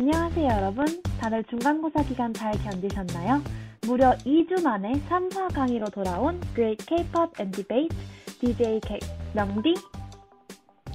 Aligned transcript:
안녕하세요, 0.00 0.48
여러분. 0.48 0.86
다들 1.20 1.44
중간고사 1.44 2.02
기간 2.04 2.32
잘 2.32 2.52
견디셨나요? 2.64 3.42
무려 3.82 4.12
2주 4.24 4.62
만에 4.62 4.92
3화 4.92 5.52
강의로 5.52 5.90
돌아온 5.90 6.40
Great 6.54 6.86
K-pop 6.86 7.32
and 7.38 7.54
Debate 7.54 7.94
DJ 8.40 8.80
K 8.80 8.98
명디. 9.34 9.74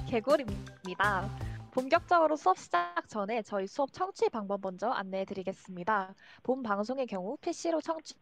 개구리입니다. 0.08 1.30
본격적으로 1.70 2.34
수업 2.34 2.58
시작 2.58 3.08
전에 3.08 3.42
저희 3.42 3.68
수업 3.68 3.92
청취 3.92 4.28
방법 4.28 4.60
먼저 4.60 4.88
안내해 4.88 5.24
드리겠습니다. 5.24 6.12
본 6.42 6.64
방송의 6.64 7.06
경우 7.06 7.36
PC로 7.40 7.80
청취 7.82 8.14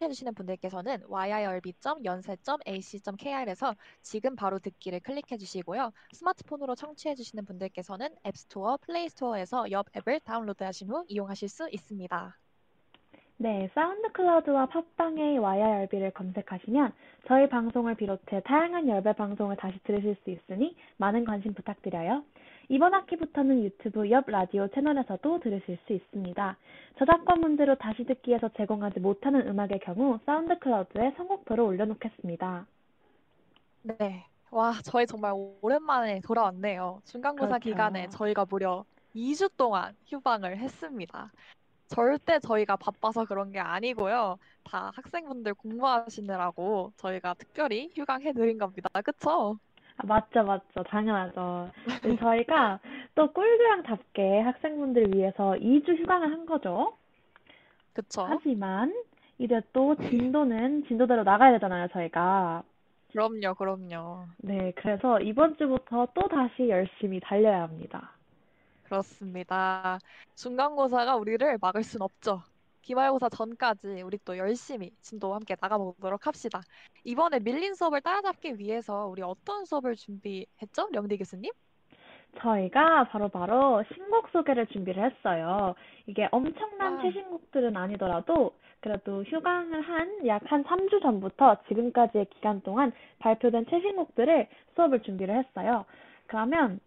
해주시는 0.00 0.34
분들께서는 0.34 1.02
yirb.연세.ac.kr에서 1.08 3.74
지금 4.02 4.36
바로 4.36 4.58
듣기를 4.58 5.00
클릭해 5.00 5.38
주시고요. 5.38 5.92
스마트폰으로 6.12 6.74
청취해 6.74 7.14
주시는 7.14 7.44
분들께서는 7.44 8.08
앱스토어, 8.26 8.78
플레이스토어에서 8.78 9.70
YIRB 9.70 9.86
앱을 9.96 10.20
다운로드하신 10.20 10.90
후 10.90 11.04
이용하실 11.08 11.48
수 11.48 11.68
있습니다. 11.70 12.38
네, 13.36 13.68
사운드 13.74 14.12
클라우드와 14.12 14.66
팟빵의 14.66 15.38
YIRB를 15.38 16.12
검색하시면 16.12 16.92
저희 17.26 17.48
방송을 17.48 17.96
비롯해 17.96 18.40
다양한 18.44 18.88
YIRB 18.88 19.12
방송을 19.14 19.56
다시 19.56 19.76
들으실 19.82 20.16
수 20.22 20.30
있으니 20.30 20.76
많은 20.98 21.24
관심 21.24 21.52
부탁드려요. 21.52 22.22
이번 22.68 22.94
학기부터는 22.94 23.64
유튜브 23.64 24.10
YIRB 24.10 24.24
라디오 24.28 24.68
채널에서도 24.68 25.40
들으실 25.40 25.78
수 25.86 25.92
있습니다. 25.92 26.56
저작권 26.98 27.40
문제로 27.40 27.74
다시 27.74 28.04
듣기에서 28.04 28.48
제공하지 28.56 29.00
못하는 29.00 29.46
음악의 29.46 29.80
경우 29.82 30.18
사운드 30.24 30.58
클라우드에 30.58 31.12
선곡표를 31.16 31.62
올려놓겠습니다. 31.64 32.66
네. 33.82 34.26
와, 34.50 34.72
저희 34.84 35.06
정말 35.06 35.32
오랜만에 35.60 36.20
돌아왔네요. 36.20 37.02
중간고사 37.04 37.48
그렇죠. 37.48 37.64
기간에 37.64 38.08
저희가 38.08 38.46
무려 38.48 38.84
2주 39.14 39.50
동안 39.56 39.94
휴방을 40.06 40.56
했습니다. 40.56 41.32
절대 41.88 42.38
저희가 42.38 42.76
바빠서 42.76 43.24
그런 43.26 43.52
게 43.52 43.58
아니고요. 43.58 44.38
다 44.62 44.90
학생분들 44.94 45.54
공부하시느라고 45.54 46.92
저희가 46.96 47.34
특별히 47.34 47.90
휴강해드린 47.94 48.58
겁니다. 48.58 48.88
그쵸? 49.02 49.58
아, 49.96 50.06
맞죠, 50.06 50.42
맞죠. 50.42 50.82
당연하죠. 50.84 51.70
네, 52.02 52.16
저희가 52.16 52.80
또 53.14 53.32
꿀교양답게 53.32 54.40
학생분들 54.40 55.14
위해서 55.14 55.54
2주 55.54 55.94
휴강을 56.00 56.30
한 56.32 56.46
거죠. 56.46 56.96
그쵸? 57.92 58.26
하지만 58.28 58.92
이제 59.38 59.60
또 59.72 59.94
진도는 59.96 60.84
진도대로 60.86 61.22
나가야 61.22 61.52
되잖아요, 61.52 61.88
저희가. 61.88 62.62
그럼요, 63.12 63.54
그럼요. 63.54 64.26
네, 64.38 64.72
그래서 64.76 65.20
이번 65.20 65.56
주부터 65.56 66.08
또 66.14 66.28
다시 66.28 66.68
열심히 66.68 67.20
달려야 67.20 67.62
합니다. 67.62 68.10
그렇습니다. 68.84 69.98
중간고사가 70.34 71.16
우리를 71.16 71.58
막을 71.60 71.84
순 71.84 72.02
없죠. 72.02 72.42
기말고사 72.84 73.30
전까지 73.30 74.02
우리 74.02 74.18
또 74.26 74.36
열심히 74.36 74.90
진도와 75.00 75.36
함께 75.36 75.56
나가보도록 75.58 76.26
합시다. 76.26 76.60
이번에 77.04 77.40
밀린 77.40 77.74
수업을 77.74 78.02
따라잡기 78.02 78.58
위해서 78.58 79.06
우리 79.06 79.22
어떤 79.22 79.64
수업을 79.64 79.96
준비했죠? 79.96 80.90
령디 80.92 81.16
교수님? 81.16 81.50
저희가 82.40 83.04
바로 83.08 83.28
바로 83.28 83.82
신곡 83.94 84.28
소개를 84.30 84.66
준비를 84.66 85.02
했어요. 85.10 85.74
이게 86.06 86.28
엄청난 86.30 86.96
와. 86.96 87.02
최신곡들은 87.02 87.76
아니더라도 87.76 88.54
그래도 88.80 89.22
휴강을 89.22 89.80
한 89.80 90.26
약 90.26 90.42
한 90.50 90.62
3주 90.64 91.00
전부터 91.00 91.56
지금까지의 91.68 92.26
기간 92.34 92.60
동안 92.62 92.92
발표된 93.20 93.64
최신곡들을 93.70 94.48
수업을 94.74 95.02
준비를 95.04 95.38
했어요. 95.38 95.86
그러면 96.26 96.80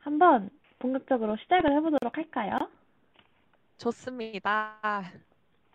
한번 0.00 0.50
본격적으로 0.80 1.36
시작을 1.36 1.70
해보도록 1.76 2.16
할까요? 2.16 2.58
좋습니다. 3.78 5.02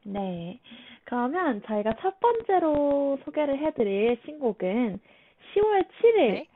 네. 0.04 0.60
그러면 1.06 1.62
저희가 1.66 1.94
첫 2.02 2.20
번째로 2.20 3.20
소개를 3.26 3.58
해드릴 3.58 4.20
신곡은 4.26 5.00
10월 5.56 5.86
7일. 6.02 6.16
네. 6.16 6.48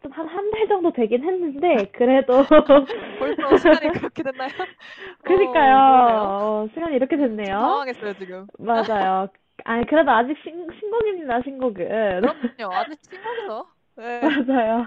좀 0.00 0.12
한 0.12 0.28
한 0.28 0.50
달 0.52 0.68
정도 0.68 0.92
되긴 0.92 1.24
했는데, 1.24 1.86
그래도. 1.92 2.44
벌써 3.18 3.56
시간이 3.58 3.98
그렇게 3.98 4.22
됐나요? 4.22 4.48
그니까요. 5.24 5.74
어. 5.76 6.62
어, 6.64 6.68
시간이 6.72 6.94
이렇게 6.94 7.16
됐네요. 7.16 7.46
당황했어요, 7.58 8.14
지금. 8.14 8.46
맞아요. 8.60 9.26
아니, 9.64 9.84
그래도 9.86 10.12
아직 10.12 10.36
신, 10.44 10.68
신곡입니다, 10.78 11.42
신곡은. 11.42 11.74
그럼요. 12.20 12.74
아직 12.74 12.96
신곡이죠. 13.02 13.66
네. 13.96 14.20
맞아요. 14.20 14.86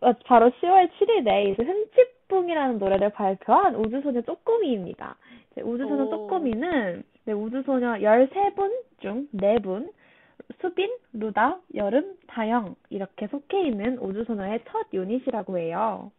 어, 0.00 0.12
바로 0.26 0.50
10월 0.50 0.90
7일에 0.98 1.52
이제 1.52 1.62
흠 1.62 1.84
칫뿡이라는 2.32 2.78
노래를 2.78 3.10
발표한 3.10 3.76
우주소녀 3.76 4.22
쪼꼬미입니다. 4.22 5.16
우주소녀 5.62 6.04
오. 6.04 6.10
쪼꼬미는 6.10 7.04
네, 7.24 7.32
우주소녀 7.32 7.94
13분 7.96 8.72
중 9.00 9.28
4분, 9.34 9.92
수빈, 10.60 10.96
루다, 11.12 11.60
여름, 11.74 12.16
다영 12.26 12.74
이렇게 12.88 13.26
속해 13.28 13.66
있는 13.66 13.98
우주소녀의 13.98 14.64
첫 14.68 14.86
유닛이라고 14.92 15.58
해요. 15.58 16.10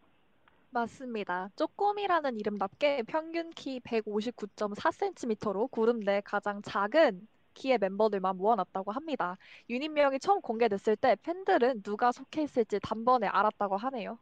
맞습니다. 0.69 1.49
쪼꼬미라는 1.55 2.39
이름답게 2.39 3.03
평균 3.03 3.49
키 3.51 3.79
159.4cm로 3.81 5.69
그룹 5.71 5.97
내 6.03 6.21
가장 6.21 6.61
작은 6.63 7.27
키의 7.53 7.77
멤버들만 7.77 8.37
모아놨다고 8.37 8.91
합니다. 8.91 9.37
유닛명이 9.69 10.19
처음 10.19 10.41
공개됐을 10.41 10.95
때 10.95 11.15
팬들은 11.21 11.83
누가 11.83 12.11
속해 12.11 12.41
있을지 12.43 12.79
단번에 12.79 13.27
알았다고 13.27 13.77
하네요. 13.77 14.17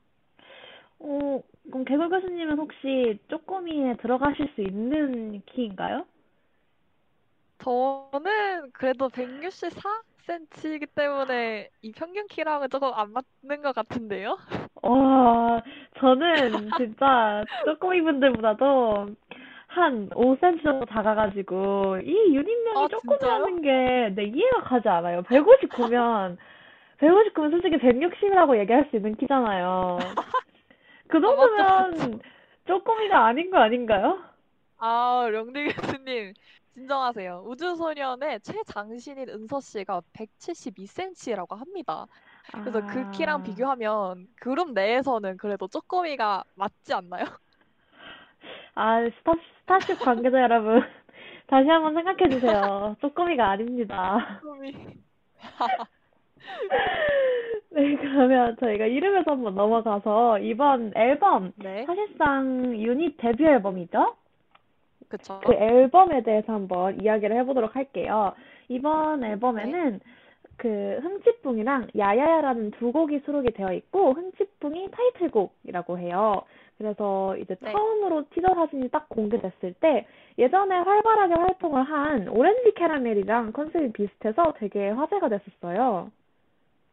어, 0.99 1.41
그럼 1.69 1.85
개굴 1.85 2.09
교수님은 2.09 2.57
혹시 2.57 3.17
쪼꼬미에 3.29 3.97
들어가실 3.97 4.49
수 4.55 4.61
있는 4.61 5.41
키인가요? 5.45 6.05
저는 7.59 8.71
그래도 8.73 9.09
164cm이기 9.09 10.87
때문에 10.95 11.69
이 11.83 11.91
평균 11.91 12.25
키랑은 12.27 12.69
조금 12.69 12.91
안 12.93 13.13
맞는 13.13 13.61
것 13.61 13.75
같은데요? 13.75 14.37
와, 14.81 15.61
저는 15.99 16.71
진짜 16.75 17.43
쪼꼬미 17.65 18.01
분들보다도 18.01 19.09
한 19.67 20.09
5cm 20.09 20.63
정도 20.63 20.85
작아가지고 20.87 21.99
이 22.03 22.11
유닛명이 22.35 22.83
아, 22.83 22.87
쪼꼬미라는 22.87 23.61
게내 23.61 24.23
이해가 24.23 24.61
가지 24.63 24.89
않아요. 24.89 25.21
159면 25.23 26.37
159면 26.97 27.51
솔직히 27.51 27.77
160이라고 27.77 28.57
얘기할 28.59 28.87
수 28.89 28.95
있는 28.97 29.15
키잖아요. 29.15 29.97
그 31.11 31.17
맞죠, 31.19 31.21
정도면 31.21 32.21
쪼꼬미가 32.67 33.25
아닌 33.27 33.51
거 33.51 33.59
아닌가요? 33.59 34.19
아, 34.77 35.27
령디 35.31 35.73
교수님, 35.73 36.33
진정하세요. 36.73 37.43
우주소년의 37.45 38.39
최장신인 38.41 39.29
은서 39.29 39.59
씨가 39.61 40.01
172cm라고 40.13 41.55
합니다. 41.55 42.07
그래서 42.63 42.81
그 42.85 43.03
키랑 43.05 43.39
아, 43.39 43.43
비교하면 43.43 44.27
그룹 44.39 44.73
내에서는 44.73 45.37
그래도 45.37 45.67
쪼꼬미가 45.67 46.43
맞지 46.55 46.93
않나요? 46.93 47.25
아, 48.75 49.01
스타, 49.19 49.33
스타쉽 49.61 49.99
관계자 49.99 50.41
여러분, 50.41 50.81
다시 51.47 51.67
한번 51.69 51.93
생각해 51.93 52.29
주세요. 52.29 52.95
쪼꼬미가 53.01 53.49
아닙니다. 53.51 54.39
쪼꼬미. 54.41 54.75
네, 57.73 57.95
그러면 57.95 58.57
저희가 58.59 58.85
이름에서 58.85 59.31
한번 59.31 59.55
넘어가서 59.55 60.39
이번 60.39 60.91
앨범, 60.93 61.53
네, 61.55 61.85
사실상 61.85 62.75
유닛 62.75 63.15
데뷔 63.15 63.45
앨범이죠? 63.45 64.15
그쵸. 65.07 65.39
그 65.45 65.53
앨범에 65.53 66.23
대해서 66.23 66.53
한번 66.53 67.01
이야기를 67.01 67.35
해보도록 67.37 67.75
할게요. 67.75 68.33
이번 68.67 69.23
앨범에는 69.23 70.01
그 70.57 70.99
흥칫뿡이랑 71.01 71.87
야야야라는 71.97 72.71
두 72.71 72.91
곡이 72.91 73.21
수록이 73.25 73.51
되어 73.51 73.73
있고 73.73 74.13
흥칫뿡이 74.13 74.89
타이틀곡이라고 74.91 75.97
해요. 75.97 76.43
그래서 76.77 77.37
이제 77.37 77.55
네. 77.55 77.71
처음으로 77.71 78.25
티저 78.33 78.53
사진이 78.53 78.89
딱 78.89 79.07
공개됐을 79.09 79.73
때 79.79 80.05
예전에 80.37 80.75
활발하게 80.75 81.33
활동을 81.35 81.83
한 81.83 82.27
오렌지 82.27 82.73
캐러멜이랑 82.73 83.53
컨셉이 83.53 83.93
비슷해서 83.93 84.53
되게 84.57 84.89
화제가 84.89 85.29
됐었어요. 85.29 86.11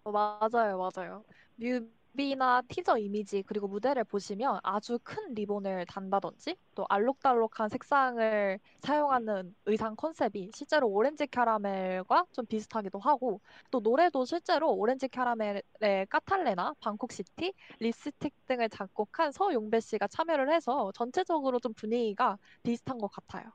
어, 0.05 0.11
맞아요, 0.13 0.79
맞아요. 0.79 1.25
뮤비나 1.57 2.63
티저 2.69 2.97
이미지 2.99 3.43
그리고 3.43 3.69
무대를 3.69 4.05
보시면 4.05 4.61
아주 4.63 4.99
큰 5.03 5.35
리본을 5.35 5.85
단다든지 5.87 6.57
또 6.75 6.87
알록달록한 6.89 7.69
색상을 7.69 8.59
사용하는 8.81 9.55
의상 9.67 9.97
컨셉이 9.97 10.51
실제로 10.55 10.89
오렌지 10.89 11.27
캐러멜과 11.27 12.27
좀 12.33 12.47
비슷하기도 12.47 12.99
하고 13.01 13.41
또 13.71 13.81
노래도 13.81 14.25
실제로 14.25 14.73
오렌지 14.73 15.09
캐러멜의 15.09 15.63
까탈레나 16.09 16.75
방콕시티, 16.81 17.53
립스틱 17.81 18.35
등을 18.47 18.69
작곡한 18.71 19.33
서용배 19.33 19.81
씨가 19.81 20.07
참여를 20.09 20.53
해서 20.53 20.91
전체적으로 20.95 21.59
좀 21.61 21.75
분위기가 21.75 22.39
비슷한 22.63 22.99
것 22.99 23.09
같아요. 23.09 23.53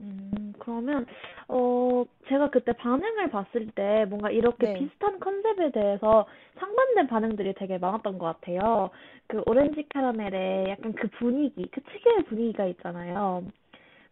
음, 0.00 0.52
그러면, 0.58 1.06
어, 1.48 2.04
제가 2.28 2.50
그때 2.50 2.72
반응을 2.72 3.30
봤을 3.30 3.66
때 3.74 4.06
뭔가 4.08 4.30
이렇게 4.30 4.66
네, 4.66 4.74
비슷한 4.74 5.20
컨셉에 5.20 5.70
대해서 5.70 6.26
상반된 6.58 7.06
반응들이 7.06 7.54
되게 7.54 7.78
많았던 7.78 8.18
것 8.18 8.26
같아요. 8.26 8.90
그 9.28 9.42
오렌지 9.46 9.86
캐러멜의 9.88 10.68
약간 10.70 10.92
그 10.94 11.08
분위기, 11.18 11.66
그 11.70 11.80
특유의 11.82 12.24
분위기가 12.24 12.66
있잖아요. 12.66 13.44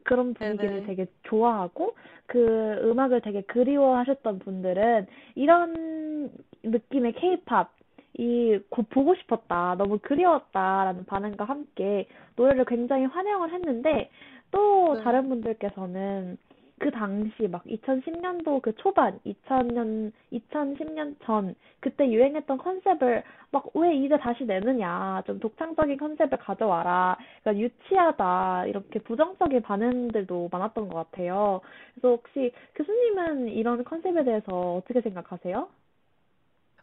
그런 0.05 0.34
분위기를 0.34 0.82
네네. 0.82 0.87
되게 0.87 1.06
좋아하고 1.25 1.96
그 2.26 2.81
음악을 2.84 3.20
되게 3.20 3.43
그리워하셨던 3.43 4.40
분들은 4.40 5.06
이런 5.37 6.31
느낌의 6.62 7.12
케이팝 7.14 7.73
이 8.19 8.58
곧 8.70 8.88
보고 8.90 9.14
싶었다, 9.14 9.75
너무 9.79 9.99
그리웠다라는 10.00 11.06
반응과 11.06 11.44
함께 11.44 12.06
노래를 12.37 12.67
굉장히 12.67 13.06
환영을 13.06 13.52
했는데 13.52 14.11
또 14.52 14.94
네. 14.94 15.02
다른 15.02 15.28
분들께서는 15.28 16.38
그 16.78 16.90
당시 16.90 17.49
막 17.49 17.64
2010년도 17.64 18.60
그 18.62 18.75
초반, 18.76 19.19
2000년, 19.25 20.12
2010년 20.32 21.16
전 21.25 21.54
그때 21.81 22.10
유행했던 22.10 22.58
컨셉을 22.58 23.22
막 23.52 23.66
왜 23.75 23.94
이제 23.96 24.16
다시 24.19 24.44
내느냐, 24.44 25.22
좀 25.26 25.38
독창적인 25.40 25.96
컨셉을 25.99 26.38
가져와라. 26.38 27.19
그러니까 27.43 27.62
유치하다 27.64 28.66
이렇게 28.66 28.99
부정적인 29.00 29.62
반응들도 29.62 30.49
많았던 30.52 30.88
것 30.88 31.10
같아요. 31.10 31.60
그래서 31.94 32.08
혹시 32.16 32.52
교수님은 32.75 33.48
이런 33.48 33.84
컨셉에 33.84 34.25
대해서 34.25 34.76
어떻게 34.76 35.00
생각하세요? 35.00 35.69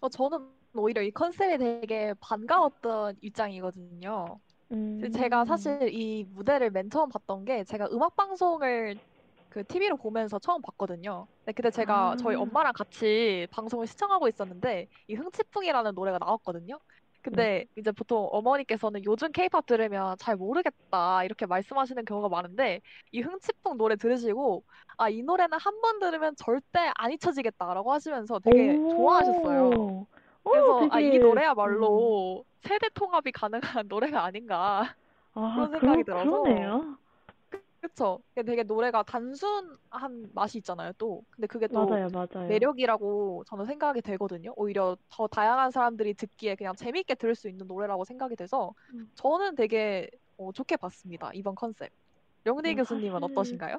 어, 0.01 0.09
저는 0.09 0.47
오히려 0.75 1.01
이 1.01 1.11
컨셉이 1.11 1.57
되게 1.57 2.13
반가웠던 2.21 3.17
입장이거든요. 3.21 4.39
제가 5.13 5.43
음, 5.43 5.45
사실 5.45 5.89
이 5.93 6.25
무대를 6.25 6.71
맨 6.71 6.89
처음 6.89 7.09
봤던 7.09 7.45
게 7.45 7.63
제가 7.63 7.87
음악 7.91 8.15
방송을 8.15 8.99
그 9.49 9.63
TV로 9.65 9.97
보면서 9.97 10.39
처음 10.39 10.61
봤거든요. 10.61 11.27
근데 11.45 11.53
그때 11.53 11.71
제가 11.71 12.15
저희 12.19 12.35
아, 12.35 12.41
엄마랑 12.41 12.73
같이 12.73 13.47
방송을 13.51 13.87
시청하고 13.87 14.27
있었는데 14.27 14.87
이 15.07 15.15
흥칫풍이라는 15.15 15.95
노래가 15.95 16.19
나왔거든요. 16.19 16.79
네. 17.29 17.53
근데 17.55 17.65
이제 17.77 17.91
보통 17.91 18.27
어머니께서는 18.31 19.03
요즘 19.05 19.31
케이팝 19.31 19.65
들으면 19.65 20.15
잘 20.19 20.35
모르겠다 20.37 21.23
이렇게 21.23 21.45
말씀하시는 21.45 22.05
경우가 22.05 22.29
많은데 22.29 22.81
이 23.11 23.21
흥칫풍 23.21 23.77
노래 23.77 23.95
들으시고 23.97 24.65
아, 24.97 25.09
이 25.09 25.23
노래는 25.23 25.57
한 25.59 25.81
번 25.81 25.99
들으면 25.99 26.35
절대 26.37 26.91
안 26.95 27.11
잊혀지겠다라고 27.11 27.91
하시면서 27.93 28.39
되게 28.39 28.79
좋아하셨어요. 28.87 29.71
오, 29.71 30.07
오, 30.43 30.47
그래서 30.49 30.87
아, 30.89 30.99
이 31.01 31.19
되게, 31.19 31.19
음, 31.19 31.19
노래야말로 31.19 32.45
세대 32.61 32.89
통합이 32.93 33.31
가능한 33.31 33.59
노래가 33.89 34.23
아닌가 34.25 34.95
아, 35.33 35.53
그런 35.55 35.71
생각이 35.71 36.03
그러, 36.03 36.23
들어서 36.23 36.43
그러네요. 36.43 36.97
그쵸? 37.81 38.19
되게 38.35 38.63
노래가 38.63 39.03
단순한 39.03 40.31
맛이 40.33 40.57
있잖아요, 40.57 40.91
또. 40.97 41.23
근데 41.31 41.47
그게 41.47 41.67
또 41.67 41.85
맞아요, 41.85 42.09
맞아요. 42.11 42.47
매력이라고 42.49 43.43
저는 43.47 43.65
생각이 43.65 44.01
되거든요. 44.01 44.53
오히려 44.57 44.97
더 45.09 45.27
다양한 45.27 45.71
사람들이 45.71 46.13
듣기에 46.13 46.55
그냥 46.55 46.75
재밌게 46.75 47.15
들을 47.15 47.35
수 47.35 47.47
있는 47.47 47.67
노래라고 47.67 48.03
생각이 48.03 48.35
돼서 48.35 48.73
음, 48.93 49.09
저는 49.15 49.55
되게 49.55 50.09
어, 50.37 50.51
좋게 50.51 50.75
봤습니다, 50.77 51.31
이번 51.33 51.55
컨셉. 51.55 51.89
영디 52.45 52.75
뭐 52.75 52.75
교수님은 52.75 53.21
사실 53.21 53.25
어떠신가요? 53.31 53.77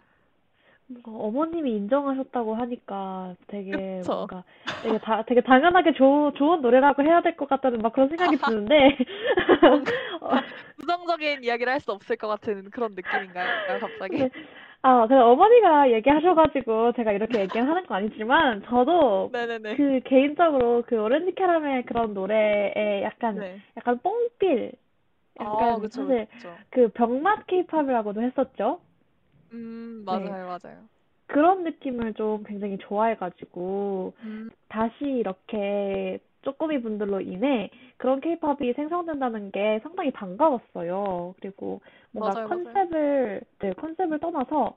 뭔가 0.90 1.12
어머님이 1.12 1.70
인정하셨다고 1.76 2.54
하니까 2.56 3.37
되게 3.46 3.98
그쵸? 4.00 4.12
뭔가 4.28 4.44
되게 4.82 4.98
다 4.98 5.22
되게 5.25 5.40
당연하게 5.40 5.92
좋 5.92 6.32
좋은 6.37 6.62
노래라고 6.62 7.02
해야 7.02 7.20
될 7.22 7.37
것 7.37 7.48
같다는 7.48 7.78
막 7.78 7.92
그런 7.92 8.08
생각이 8.08 8.37
드는데 8.44 8.96
어, 10.20 10.31
부정적인 10.78 11.44
이야기를 11.44 11.72
할 11.72 11.81
수 11.81 11.92
없을 11.92 12.16
것 12.16 12.26
같은 12.28 12.70
그런 12.70 12.94
느낌인가요, 12.94 13.78
갑자기? 13.81 14.19
근데 14.19 14.31
아 14.82 15.06
근데 15.06 15.22
어머니가 15.22 15.92
얘기하셔가지고 15.92 16.93
제가 16.93 17.12
이렇게 17.12 17.40
얘기하는 17.40 17.86
건 17.86 17.96
아니지만 17.98 18.62
저도 18.64 19.31
네네네. 19.32 19.76
그 19.76 20.00
개인적으로 20.04 20.82
그 20.86 20.96
오렌지 20.96 21.34
캐러멜 21.34 21.82
그런 21.84 22.14
노래에 22.14 23.02
약간 23.02 23.36
네. 23.40 23.60
약간 23.76 23.98
뽕필 24.02 24.72
아, 25.38 25.44
약간 25.44 25.81
그쵸, 25.81 26.02
사실 26.02 26.26
그쵸. 26.32 26.58
그 26.70 26.88
병맛 26.88 27.46
케이팝이라고도 27.46 28.22
했었죠. 28.22 28.81
음, 29.52 30.05
네. 30.08 30.25
맞아요, 30.26 30.47
맞아요. 30.47 30.88
그런 31.26 31.62
느낌을 31.64 32.14
좀 32.14 32.44
굉장히 32.44 32.79
좋아해가지고 32.79 34.14
음, 34.23 34.50
다시 34.69 35.05
이렇게 35.05 36.19
쪼꼬미 36.43 36.82
분들로 36.82 37.20
인해 37.20 37.70
그런 37.99 38.20
케이팝이 38.20 38.73
생성된다는 38.75 39.50
게 39.52 39.81
상당히 39.82 40.11
반가웠어요. 40.12 41.35
그리고 41.41 41.81
뭔가 42.12 42.35
맞아요, 42.35 42.49
맞아요. 42.49 42.85
컨셉을, 42.85 43.43
네, 43.61 43.73
컨셉을 43.75 44.19
떠나서 44.20 44.76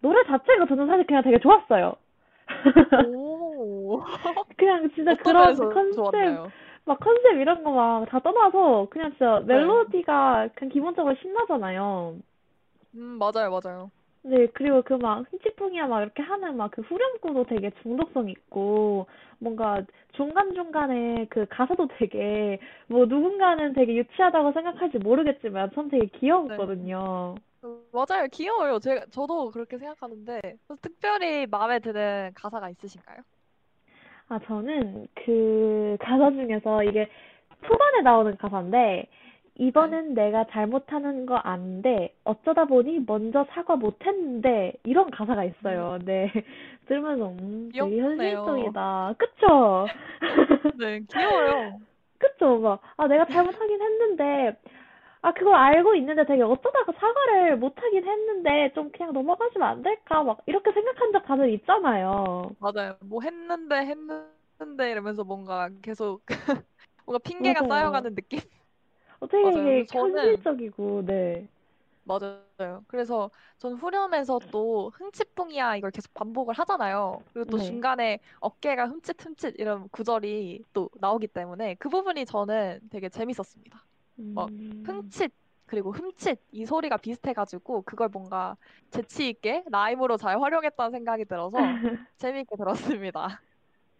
노래 0.00 0.24
자체가 0.26 0.66
저는 0.66 0.86
사실 0.86 1.06
그냥 1.06 1.22
되게 1.24 1.38
좋았어요. 1.40 1.96
오. 2.92 4.02
그냥 4.56 4.90
진짜 4.94 5.14
그런 5.16 5.68
컨셉, 5.68 5.96
좋았나요? 5.96 6.52
막 6.84 7.00
컨셉 7.00 7.38
이런 7.40 7.62
거 7.64 7.70
막 7.72 8.06
다 8.08 8.20
떠나서 8.20 8.88
그냥 8.90 9.10
진짜 9.12 9.40
네. 9.40 9.46
멜로디가 9.46 10.48
그냥 10.54 10.72
기본적으로 10.72 11.14
신나잖아요. 11.16 12.16
음, 12.94 13.18
맞아요, 13.18 13.50
맞아요. 13.50 13.90
네, 14.22 14.46
그리고 14.54 14.82
그 14.82 14.94
막 14.96 15.24
흥칫풍이야 15.30 15.86
막 15.86 16.00
이렇게 16.02 16.22
하는 16.22 16.56
막 16.56 16.70
그 16.72 16.80
후렴구도 16.82 17.44
되게 17.44 17.70
중독성 17.82 18.28
있고 18.30 19.06
뭔가 19.38 19.82
중간중간에 20.16 21.26
그 21.30 21.46
가사도 21.50 21.88
되게 21.98 22.58
뭐 22.88 23.04
누군가는 23.06 23.74
되게 23.74 23.94
유치하다고 23.96 24.52
생각할지 24.52 24.98
모르겠지만 24.98 25.70
전 25.74 25.88
되게 25.90 26.06
네. 26.06 26.18
귀여웠거든요. 26.18 27.34
어, 27.62 27.82
맞아요. 27.92 28.28
귀여워요. 28.32 28.78
제가, 28.78 29.06
저도 29.10 29.50
그렇게 29.50 29.78
생각하는데, 29.78 30.40
특별히 30.82 31.46
마음에 31.46 31.78
드는 31.80 32.32
가사가 32.34 32.70
있으신가요? 32.70 33.22
아, 34.28 34.38
저는 34.46 35.06
그 35.14 35.96
가사 36.00 36.30
중에서 36.30 36.82
이게 36.84 37.08
초반에 37.66 38.00
나오는 38.02 38.36
가사인데 38.36 38.76
네. 38.78 39.08
이번엔 39.56 40.14
내가 40.14 40.44
잘못하는 40.50 41.26
거 41.26 41.36
아는데 41.36 42.14
어쩌다 42.24 42.64
보니 42.66 43.00
먼저 43.06 43.44
사과 43.50 43.76
못했는데 43.76 44.74
이런 44.84 45.10
가사가 45.10 45.44
음, 45.62 45.84
있어요. 45.84 45.98
네. 46.04 46.30
들으면서 46.86 47.28
음, 47.40 47.72
되게. 47.78 47.98
현실적이다. 47.98 49.14
그쵸? 49.18 49.90
네, 50.72 51.00
귀여워요. 51.08 51.80
그쵸? 52.18 52.58
막, 52.58 52.80
아, 52.96 53.06
내가 53.08 53.26
잘못하긴 53.26 53.80
했는데, 53.82 54.56
아, 55.22 55.32
그걸 55.34 55.54
알고 55.54 55.94
있는데 55.96 56.24
되게 56.26 56.42
어쩌다가 56.42 56.92
사과를 56.92 57.58
못하긴 57.58 58.06
했는데, 58.06 58.72
좀 58.74 58.90
그냥 58.92 59.12
넘어가시면 59.12 59.68
안 59.68 59.82
될까? 59.82 60.22
막, 60.24 60.42
이렇게 60.46 60.72
생각한 60.72 61.12
적 61.12 61.24
다들 61.26 61.50
있잖아요. 61.54 62.52
맞아요. 62.58 62.96
뭐 63.02 63.20
했는데, 63.22 63.76
했는데, 63.86 64.90
이러면서 64.90 65.24
뭔가 65.24 65.68
계속, 65.82 66.24
뭔가 67.06 67.18
핑계가 67.20 67.64
맞아요. 67.66 67.68
쌓여가는 67.68 68.14
느낌? 68.14 68.40
어, 69.32 69.50
맞아요. 69.50 69.64
그래서 69.64 69.84
저는, 69.86 70.36
현실적이고, 70.36 71.04
네. 71.06 71.48
맞아요. 72.04 72.84
그래서 72.86 73.30
전 73.58 73.74
후렴에서 73.74 74.38
또 74.50 74.90
흥칫뿡이야 74.94 75.76
이걸 75.76 75.90
계속 75.90 76.12
반복을 76.14 76.54
하잖아요. 76.54 77.24
그리고 77.32 77.46
또 77.46 77.56
네. 77.56 77.64
중간에 77.64 78.18
어깨가 78.40 78.86
흠칫흠칫 78.88 79.54
이런 79.58 79.88
구절이 79.88 80.64
또 80.74 80.90
나오기 81.00 81.28
때문에 81.28 81.76
그 81.76 81.88
부분이 81.88 82.26
저는 82.26 82.80
되게 82.90 83.08
재밌었습니다. 83.08 83.86
막 84.34 84.50
음. 84.50 84.84
흥칫 84.84 85.32
그리고 85.66 85.92
흠칫 85.92 86.38
이 86.52 86.66
소리가 86.66 86.98
비슷해가지고 86.98 87.82
그걸 87.82 88.08
뭔가 88.10 88.56
재치 88.90 89.28
있게 89.30 89.64
라임으로 89.70 90.18
잘 90.18 90.38
활용했다는 90.40 90.90
생각이 90.92 91.24
들어서 91.24 91.72
재밌게 92.18 92.56
들었습니다. 92.56 93.40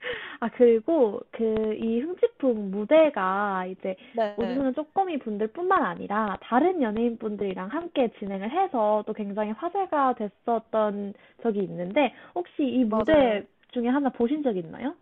아, 0.40 0.48
그리고 0.50 1.20
그이 1.32 2.00
흥칫풍 2.00 2.70
무대가 2.70 3.66
이제 3.66 3.96
네, 4.12 4.34
우주소녀 4.36 4.72
쪼꼬미 4.72 5.18
분들뿐만 5.18 5.82
아니라 5.82 6.36
다른 6.42 6.82
연예인 6.82 7.18
분들이랑 7.18 7.68
함께 7.68 8.10
진행을 8.18 8.50
해서 8.50 9.02
또 9.06 9.12
굉장히 9.12 9.52
화제가 9.52 10.14
됐었던 10.14 11.14
적이 11.42 11.60
있는데 11.60 12.12
혹시 12.34 12.62
이 12.62 12.84
무대 12.84 13.12
맞아요. 13.12 13.42
중에 13.72 13.88
하나 13.88 14.08
보신 14.10 14.42
적 14.42 14.56
있나요? 14.56 14.94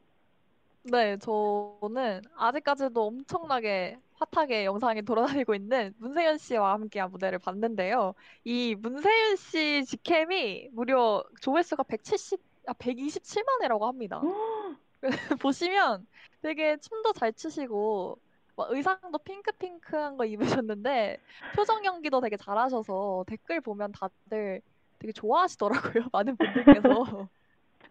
네, 0.84 1.16
저는 1.18 2.22
아직까지도 2.36 3.06
엄청나게 3.06 3.98
핫하게 4.14 4.64
영상이 4.64 5.02
돌아다니고 5.02 5.54
있는 5.54 5.94
문세윤 5.98 6.38
씨와 6.38 6.72
함께한 6.72 7.10
무대를 7.10 7.38
봤는데요. 7.38 8.14
이 8.44 8.74
문세윤 8.74 9.36
씨 9.36 9.84
직캠이 9.84 10.70
무려 10.72 11.22
조회수가 11.40 11.84
170, 11.84 12.40
아, 12.66 12.72
127만 12.74 13.62
회라고 13.62 13.86
합니다. 13.86 14.20
보시면 15.42 16.06
되게 16.42 16.76
춤도 16.78 17.12
잘 17.12 17.32
추시고, 17.32 18.18
막 18.56 18.68
의상도 18.70 19.18
핑크핑크한 19.18 20.16
거 20.16 20.24
입으셨는데, 20.24 21.18
표정 21.54 21.84
연기도 21.84 22.20
되게 22.20 22.36
잘하셔서 22.36 23.24
댓글 23.26 23.60
보면 23.60 23.92
다들 23.92 24.60
되게 24.98 25.12
좋아하시더라고요. 25.12 26.04
많은 26.12 26.36
분들께서. 26.36 27.28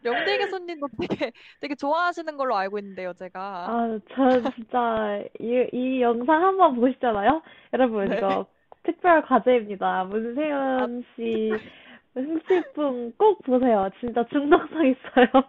영대 0.03 0.39
교수님도 0.39 0.87
되게 0.99 1.31
되게 1.59 1.75
좋아하시는 1.75 2.35
걸로 2.35 2.55
알고 2.55 2.79
있는데요, 2.79 3.13
제가. 3.13 3.39
아, 3.69 3.99
저 4.15 4.49
진짜 4.55 5.21
이, 5.39 5.67
이 5.71 6.01
영상 6.01 6.43
한번 6.43 6.75
보시잖아요? 6.75 7.43
여러분, 7.73 8.09
네. 8.09 8.17
이거 8.17 8.47
특별 8.83 9.21
과제입니다. 9.21 9.99
아, 9.99 10.03
문세윤 10.05 11.05
씨 11.15 11.51
특별. 11.51 11.71
흥칫뿡 12.15 13.17
꼭 13.17 13.43
보세요. 13.43 13.89
진짜 13.99 14.25
중독성 14.31 14.87
있어요. 14.87 15.43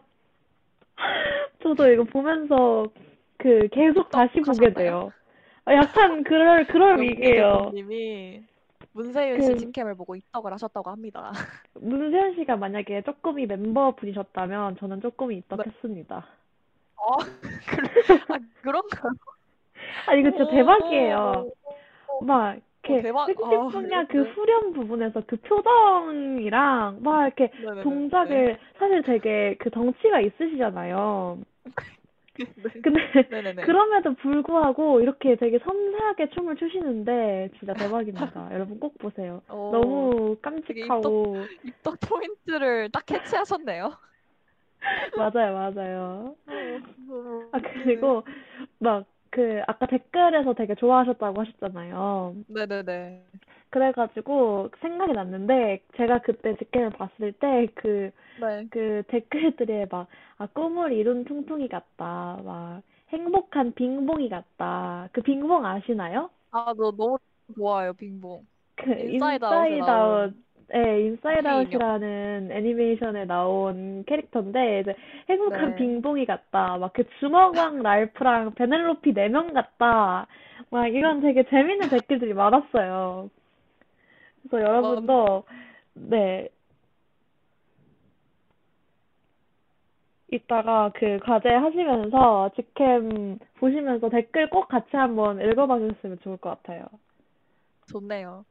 저도 1.63 1.89
이거 1.89 2.05
보면서 2.05 2.87
그 3.39 3.69
계속 3.73 4.11
다시 4.11 4.41
보게? 4.41 4.73
돼요. 4.73 5.13
아, 5.65 5.75
약간 5.75 6.25
그럴 6.25 6.67
그럴 6.67 7.01
위기예요. 7.01 7.71
님이 7.73 8.43
문세윤 8.93 9.41
씨 9.41 9.49
그- 9.49 9.57
직캠을 9.57 9.95
보고 9.95 10.15
입덕을 10.17 10.53
하셨다고 10.53 10.91
합니다. 10.91 11.33
문세현 11.75 12.35
씨가 12.37 12.57
만약에 12.57 13.03
쪼꼬미 13.03 13.47
멤버 13.47 13.95
분이셨다면 13.95 14.77
저는 14.77 15.01
쪼꼬미 15.01 15.37
입덕했습니다. 15.39 16.27
어, 16.97 17.17
아, 18.29 18.39
그런가요? 18.63 19.13
아 20.07 20.15
이거 20.15 20.31
진짜 20.31 20.45
오, 20.45 20.51
대박이에요. 20.51 21.51
오, 22.09 22.25
막 22.25 22.59
이렇게 22.83 22.99
어, 22.99 23.03
대박. 23.03 23.29
흥칫뿡이야 23.29 23.99
아, 24.01 24.05
그 24.09 24.17
네. 24.19 24.31
후렴 24.33 24.73
부분에서 24.73 25.23
그 25.27 25.37
표정이랑 25.37 26.99
막 27.03 27.27
이렇게 27.27 27.51
네네네. 27.57 27.83
동작을 27.83 28.59
사실 28.79 29.03
되게 29.03 29.57
그 29.59 29.71
덩치가 29.71 30.21
있으시잖아요. 30.21 31.39
네. 32.37 32.45
근데 32.83 33.01
네네네. 33.31 33.65
그럼에도 33.65 34.15
불구하고 34.15 35.01
이렇게 35.01 35.37
되게 35.37 35.59
섬세하게 35.61 36.31
춤을 36.31 36.57
추시는데 36.57 37.51
진짜 37.59 37.75
대박입니다. 37.75 38.49
여러분 38.53 38.81
꼭 38.81 38.99
보세요. 38.99 39.43
어, 39.49 39.71
너무 39.73 40.37
깜찍하고 40.43 41.47
입덕 41.63 42.01
포인트를 42.01 42.91
딱 42.91 43.07
캐치하셨네요. 43.07 43.93
맞아요, 45.17 45.55
맞아요. 45.55 46.37
어, 46.47 46.81
아 47.53 47.61
그리고 47.61 48.25
막 48.81 49.05
그 49.33 49.63
아까 49.67 49.87
댓글에서 49.87 50.55
되게 50.55 50.77
좋아하셨다고 50.77 51.41
하셨잖아요. 51.43 52.37
네네네. 52.49 53.25
그래가지고 53.71 54.71
생각이 54.81 55.13
났는데 55.15 55.83
제가 55.97 56.21
그때 56.21 56.57
직캠을 56.57 56.91
봤을 56.91 57.33
때그 57.33 58.11
네. 58.41 58.69
그 58.71 59.03
댓글들에 59.09 59.87
막, 59.91 60.09
아, 60.39 60.47
꿈을 60.49 60.93
이룬 60.93 61.25
퉁퉁이 61.25 61.69
같다. 61.69 62.41
막, 62.45 62.83
행복한 63.11 63.75
빙봉이 63.75 64.29
같다. 64.31 65.09
그 65.13 65.23
빙봉 65.23 65.65
아시나요? 65.67 66.31
아, 66.51 66.73
너 66.77 66.91
너무 66.93 67.19
좋아요, 67.55 67.93
빙봉. 67.95 68.47
그 68.77 68.91
인사이드 68.93 69.45
아웃, 69.91 70.35
예, 70.75 71.01
인사이드 71.03 71.47
이 71.47 71.63
인형. 71.63 71.83
아웃이라는 71.83 72.51
애니메이션에 72.53 73.25
나온 73.27 74.05
캐릭터인데, 74.07 74.81
이제 74.81 74.95
행복한 75.29 75.71
네. 75.71 75.75
빙봉이 75.77 76.27
같다. 76.27 76.79
막 76.79 76.93
그 76.95 77.05
주먹왕 77.21 77.83
랄프랑 77.83 78.55
베넬로피 78.55 79.13
네 79.15 79.29
명 79.29 79.53
같다. 79.53 80.27
막 80.71 80.87
이런 80.89 81.21
되게 81.21 81.43
재밌는 81.45 81.89
댓글들이 81.91 82.35
많았어요. 82.35 83.31
그래서 84.51 84.67
여러분도, 84.67 85.45
네, 85.95 86.49
이따가 90.33 90.91
그 90.95 91.19
과제 91.23 91.51
하시면서 91.51 92.51
직캠 92.57 93.39
보시면서 93.59 94.09
댓글 94.09 94.49
꼭 94.49 94.67
같이 94.69 94.97
한번 94.97 95.41
읽어봐 95.41 95.79
주셨으면 95.79 96.19
좋을 96.21 96.39
것 96.39 96.51
같아요. 96.51 96.87
좋네요. 97.87 98.45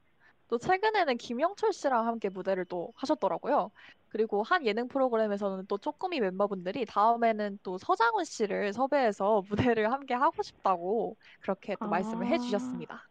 또 0.51 0.57
최근에는 0.57 1.15
김영철 1.15 1.71
씨랑 1.71 2.07
함께 2.07 2.27
무대를 2.27 2.65
또 2.65 2.91
하셨더라고요. 2.97 3.71
그리고 4.09 4.43
한 4.43 4.65
예능 4.65 4.89
프로그램에서는 4.89 5.65
또 5.67 5.77
쪼꼬미 5.77 6.19
멤버분들이 6.19 6.85
다음에는 6.85 7.59
또 7.63 7.77
서장훈 7.77 8.25
씨를 8.25 8.73
섭외해서 8.73 9.43
무대를 9.79 9.89
함께 9.93 10.13
하고 10.13 10.43
싶다고 10.43 11.15
그렇게 11.39 11.77
또 11.79 11.87
말씀을 11.87 12.25
아. 12.25 12.29
해주셨습니다. 12.31 13.07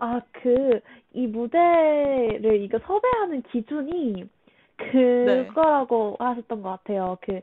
아, 0.00 0.20
그, 0.32 0.80
이 1.12 1.28
무대를 1.28 2.60
이거 2.60 2.80
섭외하는 2.80 3.42
기준이 3.42 4.28
그거라고 4.76 6.16
하셨던 6.18 6.62
것 6.62 6.70
같아요. 6.70 7.16
그, 7.20 7.40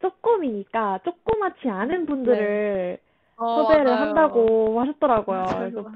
쪼꼬미니까 0.00 1.00
조그맣지 1.04 1.68
않은 1.68 2.06
분들을 2.06 2.98
어, 3.36 3.64
섭외를 3.64 3.84
맞아요. 3.86 4.00
한다고 4.00 4.80
하셨더라고요. 4.80 5.44
그래서 5.58 5.90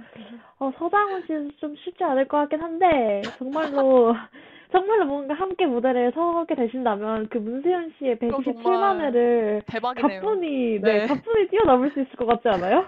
어, 0.58 0.72
서장훈 0.78 1.22
씨는 1.26 1.52
좀 1.58 1.76
쉽지 1.76 2.02
않을 2.04 2.28
것 2.28 2.38
같긴 2.38 2.60
한데, 2.62 3.22
정말로, 3.38 4.14
정말로 4.72 5.04
뭔가 5.06 5.34
함께 5.34 5.66
무대를 5.66 6.12
서게 6.14 6.54
되신다면, 6.54 7.28
그 7.28 7.38
문세윤 7.38 7.92
씨의 7.98 8.18
그럼 8.18 8.42
127만 8.42 8.54
정말 8.62 9.00
회를 9.00 9.62
대박이네요. 9.66 10.20
가뿐히, 10.22 10.80
네. 10.80 11.00
네, 11.00 11.06
가뿐히 11.06 11.48
뛰어넘을 11.48 11.90
수 11.92 12.00
있을 12.00 12.10
것 12.16 12.26
같지 12.26 12.48
않아요? 12.48 12.86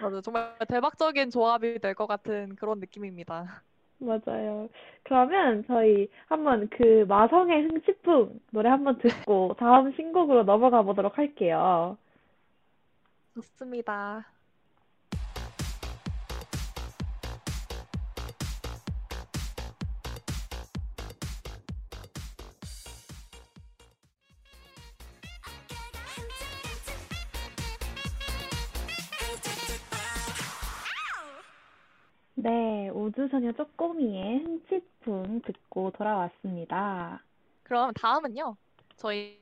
맞아요. 0.00 0.20
정말 0.22 0.56
대박적인 0.68 1.30
조합이 1.30 1.78
될 1.80 1.94
것 1.94 2.06
같은 2.06 2.54
그런 2.56 2.80
느낌입니다. 2.80 3.62
맞아요. 4.00 4.68
그러면 5.02 5.64
저희 5.66 6.08
한번 6.26 6.68
그 6.70 7.04
마성의 7.08 7.64
흥칫뿡 7.64 8.40
노래 8.52 8.68
한번 8.68 8.98
듣고 8.98 9.54
다음 9.58 9.92
신곡으로 9.92 10.44
넘어가 10.44 10.82
보도록 10.82 11.18
할게요. 11.18 11.96
좋습니다. 13.38 14.24
네, 32.34 32.88
우주소녀 32.90 33.52
쪼꼬미의 33.52 34.38
흥칫뿡 34.44 35.42
듣고 35.44 35.92
돌아왔습니다. 35.92 37.22
그럼 37.62 37.92
다음은요. 37.94 38.56
저희 38.96 39.38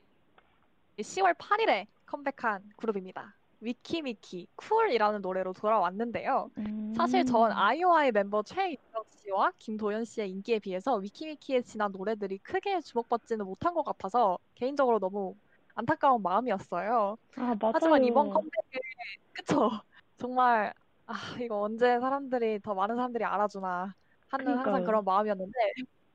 10월 0.98 1.34
8일에 1.34 1.86
컴백한 2.06 2.72
그룹입니다. 2.76 3.35
위키미키 3.60 4.48
쿨이라는 4.56 5.20
노래로 5.22 5.52
돌아왔는데요. 5.54 6.50
사실 6.96 7.24
전 7.24 7.50
음. 7.50 7.56
아이오아이 7.56 8.12
멤버 8.12 8.42
최인정 8.42 9.04
씨와 9.10 9.52
김도연 9.58 10.04
씨의 10.04 10.30
인기에 10.30 10.58
비해서 10.58 10.96
위키미키의 10.96 11.64
지난 11.64 11.90
노래들이 11.92 12.38
크게 12.38 12.80
주목받지는 12.80 13.44
못한 13.44 13.74
것 13.74 13.82
같아서 13.84 14.38
개인적으로 14.54 14.98
너무 14.98 15.34
안타까운 15.74 16.22
마음이었어요. 16.22 17.16
아, 17.36 17.54
하지만 17.60 18.04
이번. 18.04 18.30
컴백을 18.30 18.50
그쵸? 19.32 19.70
정말 20.18 20.72
아 21.06 21.14
이거 21.40 21.60
언제 21.60 21.98
사람들이 22.00 22.60
더 22.60 22.74
많은 22.74 22.96
사람들이 22.96 23.24
알아주나 23.24 23.94
하는 24.28 24.46
항상 24.46 24.62
그러니까요. 24.64 24.86
그런 24.86 25.04
마음이었는데 25.04 25.52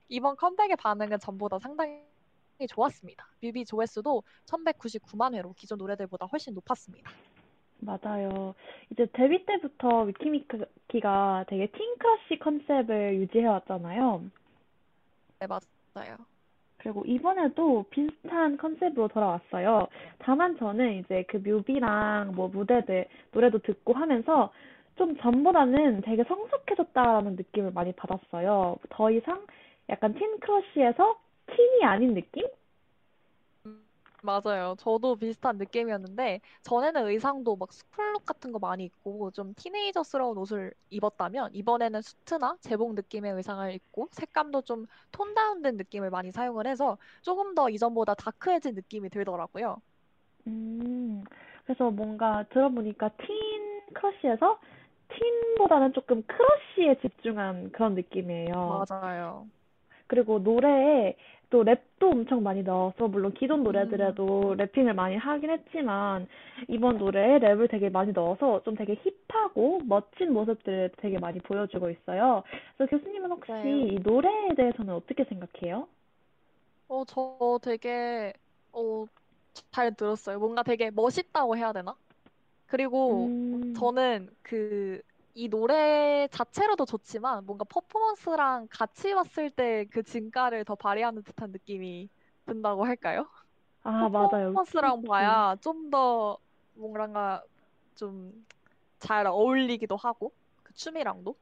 이번 0.10 0.36
컴백의 0.36 0.76
반응은 0.78 1.20
전보다 1.20 1.60
상당히 1.60 2.02
좋았습니다. 2.68 3.25
뮤비 3.41 3.65
조회수도 3.65 4.24
1199만 4.46 5.36
회로 5.36 5.53
기존 5.53 5.77
노래들보다 5.77 6.25
훨씬 6.25 6.53
높았습니다. 6.53 7.12
맞아요. 7.80 8.53
이제 8.91 9.08
데뷔 9.13 9.46
때부터 9.46 10.03
위키미키가 10.03 11.46
되게 11.48 11.68
틴크러쉬 11.68 12.39
컨셉을 12.39 13.15
유지해 13.15 13.48
왔잖아요. 13.48 14.24
네, 15.39 15.48
맞아요. 15.48 16.18
그리고 16.77 17.03
이번에도 17.06 17.86
비슷한 17.89 18.58
컨셉으로 18.58 19.08
돌아왔어요. 19.08 19.88
다만 20.20 20.58
저는 20.58 20.94
이제 21.00 21.24
그 21.27 21.38
뮤비랑 21.38 22.34
뭐 22.36 22.48
무대들, 22.48 23.08
노래도 23.32 23.60
듣고 23.60 23.94
하면서 23.94 24.51
좀 24.96 25.15
전보다는 25.18 26.01
되게 26.01 26.24
성숙해졌다라는 26.24 27.36
느낌을 27.36 27.72
많이 27.72 27.91
받았어요. 27.94 28.77
더 28.89 29.12
이상 29.12 29.46
약간 29.89 30.13
teen 30.13 30.46
crush에서 30.46 31.20
teen이 31.56 31.84
아닌 31.84 32.13
느낌? 32.13 32.46
맞아요. 34.24 34.75
저도 34.77 35.15
비슷한 35.15 35.58
느낌이었는데 35.58 36.41
전에는 36.62 37.08
의상도 37.08 37.55
막 37.55 37.74
school 37.74 38.04
look 38.04 38.24
같은 38.24 38.51
거 38.51 38.60
많이 38.60 38.84
입고 38.86 39.31
좀 39.31 39.55
teenager스러운 39.56 40.38
옷을 40.38 40.74
입었다면 40.91 41.50
이번에는 41.55 42.01
수트나 42.03 42.58
제복 42.62 42.93
느낌의 42.93 43.31
의상을 43.34 43.74
입고 43.74 44.10
색감도 44.12 44.62
좀 44.62 44.86
tone 45.12 45.34
down된 45.34 45.75
느낌을 45.77 46.12
많이 46.12 46.31
사용을 46.31 46.67
해서 46.67 46.98
조금 47.24 47.55
더 47.55 47.70
이전보다 47.70 48.13
dark해진 48.13 48.75
느낌이 48.75 49.10
들더라고요. 49.10 49.81
음, 50.48 51.24
그래서 51.65 51.89
뭔가 51.89 52.46
들어보니까 52.50 53.10
teen 53.18 53.82
crush에서 53.94 54.60
틴보다는 55.10 55.93
조금 55.93 56.24
크러쉬에 56.24 57.00
집중한 57.01 57.72
그런 57.72 57.96
느낌이에요. 57.96 58.86
맞아요. 58.89 59.48
그리고 60.12 60.39
노래에 60.39 61.15
또 61.50 61.63
랩도 61.63 62.03
엄청 62.12 62.44
많이 62.44 62.63
넣어서 62.63 63.08
물론 63.08 63.34
기존 63.34 63.63
음. 63.63 63.63
노래들에도 63.63 64.56
랩핑을 64.58 64.91
많이 64.94 65.15
하긴 65.15 65.50
했지만 65.50 66.27
이번 66.68 66.98
노래에 66.98 67.39
랩을 67.39 67.70
되게 67.72 67.89
많이 67.89 68.12
넣어서 68.12 68.62
좀 68.63 68.75
되게 68.75 68.98
힙하고 69.30 69.80
멋진 69.86 70.34
모습들을 70.34 70.91
되게 70.98 71.18
많이 71.18 71.39
보여주고 71.39 71.89
있어요. 71.89 72.44
그래서 72.77 72.89
교수님은 72.98 73.32
혹시 73.32 73.51
네. 73.62 73.70
이 73.70 74.00
노래에 74.03 74.53
대해서는 74.58 74.94
어떻게 74.94 75.24
생각해요? 75.24 75.88
어, 76.88 77.03
저 77.06 77.60
되게 77.63 78.34
어, 78.74 79.06
잘 79.72 79.94
들었어요. 79.96 80.39
뭔가 80.39 80.63
되게 80.63 80.91
멋있다고 80.91 81.58
해야 81.58 81.74
되나? 81.74 81.96
그리고 82.68 83.34
음, 83.53 83.74
저는 83.74 84.30
그 84.44 85.01
이 85.34 85.50
노래 85.50 86.28
자체로도 86.32 86.86
좋지만 86.86 87.46
뭔가 87.46 87.64
퍼포먼스랑 87.66 88.68
같이 88.70 89.14
봤을 89.14 89.50
때 89.52 89.86
그 89.92 90.04
진가를 90.04 90.66
더 90.66 90.76
발휘하는 90.76 91.24
듯한 91.24 91.52
느낌이 91.52 92.10
든다고 92.46 92.86
할까요? 92.86 93.28
아, 93.84 94.10
맞아요. 94.10 94.54
퍼포먼스랑. 94.54 95.02
봐야 95.04 95.56
좀 95.62 95.90
더 95.92 96.38
뭔가 96.76 97.44
좀 97.96 98.46
잘 99.00 99.26
어울리기도 99.28 99.96
하고 99.98 100.32
그 100.64 100.74
춤이랑도 100.74 101.36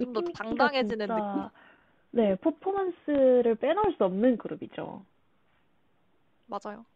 좀 0.00 0.12
더 0.12 0.20
위키미키가 0.20 0.44
당당해지는 0.44 1.14
느낌? 1.14 1.48
진짜 1.48 1.50
네, 2.10 2.34
퍼포먼스를 2.36 3.56
빼놓을 3.56 3.94
수 3.96 4.04
없는 4.04 4.38
그룹이죠. 4.38 5.04
맞아요. 6.46 6.86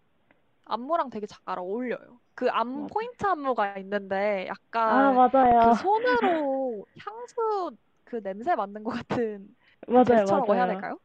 안무랑 0.71 1.11
되게 1.11 1.27
잘 1.27 1.59
어울려요. 1.59 2.21
그 2.35 2.49
맞아. 2.73 2.91
포인트 2.93 3.27
안무가 3.27 3.77
있는데 3.79 4.47
아, 4.85 5.13
약간 5.13 5.13
맞아요. 5.13 5.59
그 5.59 5.73
손으로 5.75 6.87
향수 6.99 7.77
그 8.05 8.23
냄새 8.23 8.55
맡는 8.57 8.83
것 8.85 8.91
같은 8.93 9.49
그 9.91 10.03
맞아요, 10.05 10.27
제스처라고 10.27 10.55
해야 10.57 10.67
맞아요. 10.67 10.67
될까요? 10.67 10.99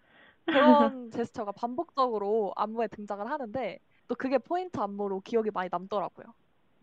그런 0.47 1.11
제스처가 1.11 1.53
반복적으로 1.53 2.53
안무에 2.55 2.87
등장을 2.89 3.29
하는데 3.29 3.79
또 4.07 4.15
그게 4.15 4.37
포인트 4.39 4.79
안무로 4.79 5.21
기억이 5.21 5.51
많이 5.51 5.69
남더라고요. 5.71 6.27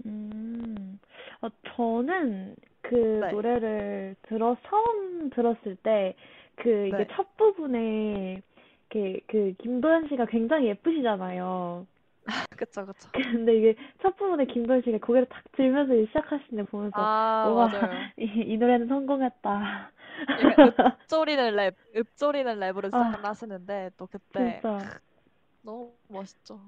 음, 0.06 0.98
어, 1.42 1.48
저는 1.76 2.56
그 2.82 2.94
네, 3.20 3.30
노래를 3.30 4.16
들어, 4.22 4.56
처음 4.68 5.30
들었을 5.30 5.76
때, 5.76 6.14
그, 6.56 6.86
이게 6.88 7.04
네. 7.04 7.12
첫 7.12 7.36
부분에, 7.36 8.42
그, 8.88 9.18
그, 9.28 9.54
김도현 9.62 10.08
씨가 10.08 10.26
굉장히 10.26 10.66
예쁘시잖아요. 10.68 11.86
그쵸, 12.56 12.86
그쵸. 12.86 13.08
근데 13.12 13.56
이게 13.56 13.76
첫 14.00 14.16
부분에 14.16 14.46
김도현 14.46 14.82
씨가 14.82 14.98
고개를 14.98 15.28
탁 15.28 15.42
들면서 15.52 15.94
시작하시는 16.06 16.64
거 16.66 16.70
보면서, 16.70 16.96
아, 17.00 17.48
와, 17.48 17.66
맞아요. 17.68 17.90
이, 18.18 18.24
이 18.46 18.56
노래는 18.56 18.88
성공했다. 18.88 19.90
약간 20.42 20.72
읊조리는 21.02 21.56
랩, 21.56 21.74
읊조리는 21.96 22.60
랩으로 22.60 22.94
아, 22.94 23.10
시작하시는데 23.10 23.90
또 23.96 24.06
그때 24.06 24.60
진짜. 24.62 25.00
너무 25.62 25.92
멋있죠. 26.08 26.60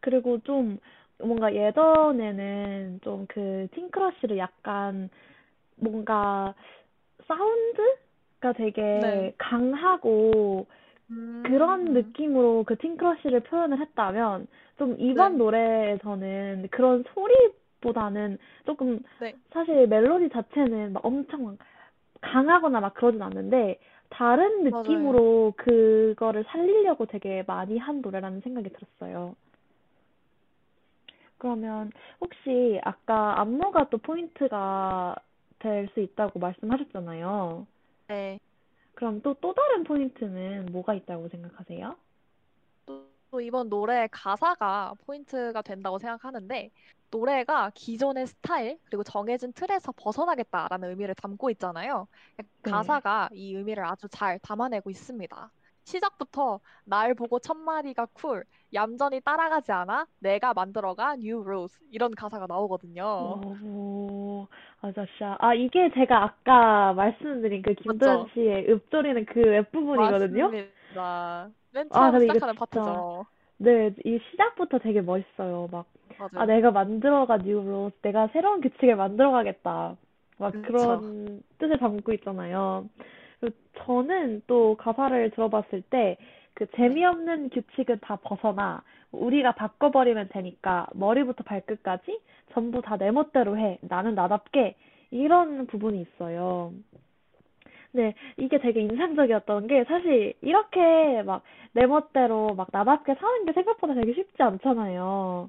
그리고 0.00 0.38
좀 0.40 0.78
뭔가 1.18 1.54
예전에는 1.54 3.00
좀 3.02 3.26
그 3.28 3.68
팅크러쉬를 3.74 4.38
약간 4.38 5.08
뭔가 5.76 6.54
사운드가 7.26 8.52
네. 8.52 8.52
되게 8.56 9.34
강하고 9.38 10.66
그런 11.42 11.92
음, 11.92 11.92
느낌으로 11.92 12.64
그 12.66 12.76
팅크러쉬를 12.76 13.40
표현을 13.40 13.80
했다면 13.80 14.46
좀 14.78 14.96
이번 14.98 15.38
네, 15.38 15.38
노래에서는 15.38 16.68
그런 16.70 17.04
소리보다는 17.14 18.38
조금 18.66 19.00
네, 19.18 19.38
사실 19.52 19.86
멜로디 19.88 20.30
자체는 20.30 20.92
막 20.94 21.04
엄청 21.04 21.44
막 21.44 21.56
강하거나 22.20 22.80
막 22.80 22.94
그러진 22.94 23.22
않는데 23.22 23.78
다른 24.10 24.64
맞아요. 24.68 25.14
느낌으로 25.14 25.54
그거를 25.56 26.44
살리려고 26.48 27.06
되게 27.06 27.42
많이 27.46 27.78
한 27.78 28.00
노래라는 28.02 28.40
생각이 28.42 28.70
들었어요. 28.70 29.34
그러면 31.38 31.90
혹시 32.20 32.80
아까 32.84 33.40
안무가 33.40 33.88
또 33.90 33.98
포인트가 33.98 35.16
될 35.58 35.88
수 35.94 36.00
있다고 36.00 36.38
말씀하셨잖아요. 36.40 37.66
네. 38.08 38.38
그럼 39.02 39.20
또 39.20 39.34
또 39.34 39.52
다른 39.52 39.82
포인트는 39.82 40.66
뭐가 40.66 40.94
있다고 40.94 41.28
생각하세요? 41.28 41.96
또, 42.86 43.08
또 43.32 43.40
이번 43.40 43.68
노래 43.68 44.06
가사가 44.12 44.94
포인트가 45.04 45.60
된다고 45.60 45.98
생각하는데, 45.98 46.70
노래가 47.10 47.72
기존의 47.74 48.28
스타일, 48.28 48.78
그리고 48.84 49.02
정해진 49.02 49.52
틀에서 49.54 49.90
벗어나겠다라는 49.96 50.90
의미를 50.90 51.16
담고 51.16 51.50
있잖아요. 51.50 52.06
네. 52.36 52.44
가사가 52.62 53.30
이 53.32 53.56
의미를 53.56 53.84
아주 53.84 54.06
잘 54.08 54.38
담아내고 54.38 54.88
있습니다. 54.90 55.50
시작부터 55.84 56.60
날 56.84 57.14
보고 57.14 57.38
첫 57.38 57.56
마디가 57.56 58.06
cool, 58.12 58.44
얌전히 58.74 59.20
따라가지 59.20 59.72
않아, 59.72 60.06
내가 60.20 60.54
만들어가 60.54 61.14
new 61.14 61.40
rules 61.42 61.80
이런 61.90 62.14
가사가 62.14 62.46
나오거든요. 62.46 63.04
오, 63.04 64.46
아저씨야. 64.80 65.36
아, 65.38 65.54
이게 65.54 65.90
제가 65.94 66.24
아까 66.24 66.92
말씀드린 66.94 67.62
그 67.62 67.74
김도현 67.74 68.18
맞죠? 68.20 68.30
씨의 68.34 68.70
읊조리는 68.70 69.26
그 69.26 69.40
웹부분이거든요? 69.40 70.44
맞습니다. 70.44 71.50
맨 71.72 71.88
아, 71.90 71.98
처음 71.98 72.12
근데 72.12 72.24
이거 72.26 72.34
시작하는 72.34 72.54
진짜, 72.54 72.80
파트죠. 72.80 73.26
네, 73.58 73.94
이 74.04 74.18
시작부터 74.30 74.78
되게 74.78 75.00
멋있어요. 75.00 75.68
막, 75.70 75.86
아, 76.18 76.28
맞아요. 76.32 76.46
내가 76.46 76.70
만들어가 76.70 77.38
뉴로, 77.38 77.92
내가 78.02 78.28
새로운 78.28 78.60
규칙을 78.60 78.96
만들어가겠다. 78.96 79.96
막 80.38 80.52
그쵸. 80.52 80.66
그런 80.66 81.42
뜻을 81.58 81.78
담고 81.78 82.12
있잖아요. 82.14 82.88
저는 83.84 84.42
또 84.46 84.76
가사를 84.76 85.30
들어봤을 85.30 85.82
때, 85.90 86.16
그 86.54 86.66
네. 86.66 86.76
재미없는 86.76 87.50
규칙은 87.50 88.00
다 88.00 88.16
벗어나. 88.16 88.82
우리가 89.10 89.52
바꿔버리면 89.52 90.28
되니까 90.30 90.86
머리부터 90.94 91.44
발끝까지 91.44 92.20
전부 92.52 92.80
다 92.80 92.96
내 92.96 93.10
멋대로 93.10 93.58
해. 93.58 93.78
나는 93.82 94.14
나답게. 94.14 94.76
이런 95.10 95.66
부분이 95.66 96.00
있어요. 96.00 96.72
네, 97.92 98.14
이게 98.38 98.58
되게 98.58 98.80
인상적이었던 98.80 99.66
게 99.66 99.84
사실 99.84 100.34
이렇게 100.40 101.22
막 101.22 101.42
내 101.74 101.86
멋대로 101.86 102.54
막 102.54 102.68
나답게 102.70 103.14
사는 103.14 103.46
게 103.46 103.52
생각보다 103.54 103.94
되게 103.94 104.12
쉽지 104.12 104.42
않잖아요. 104.42 105.48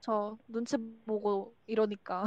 저 0.00 0.36
눈치 0.46 0.76
보고 1.04 1.52
이러니까. 1.66 2.24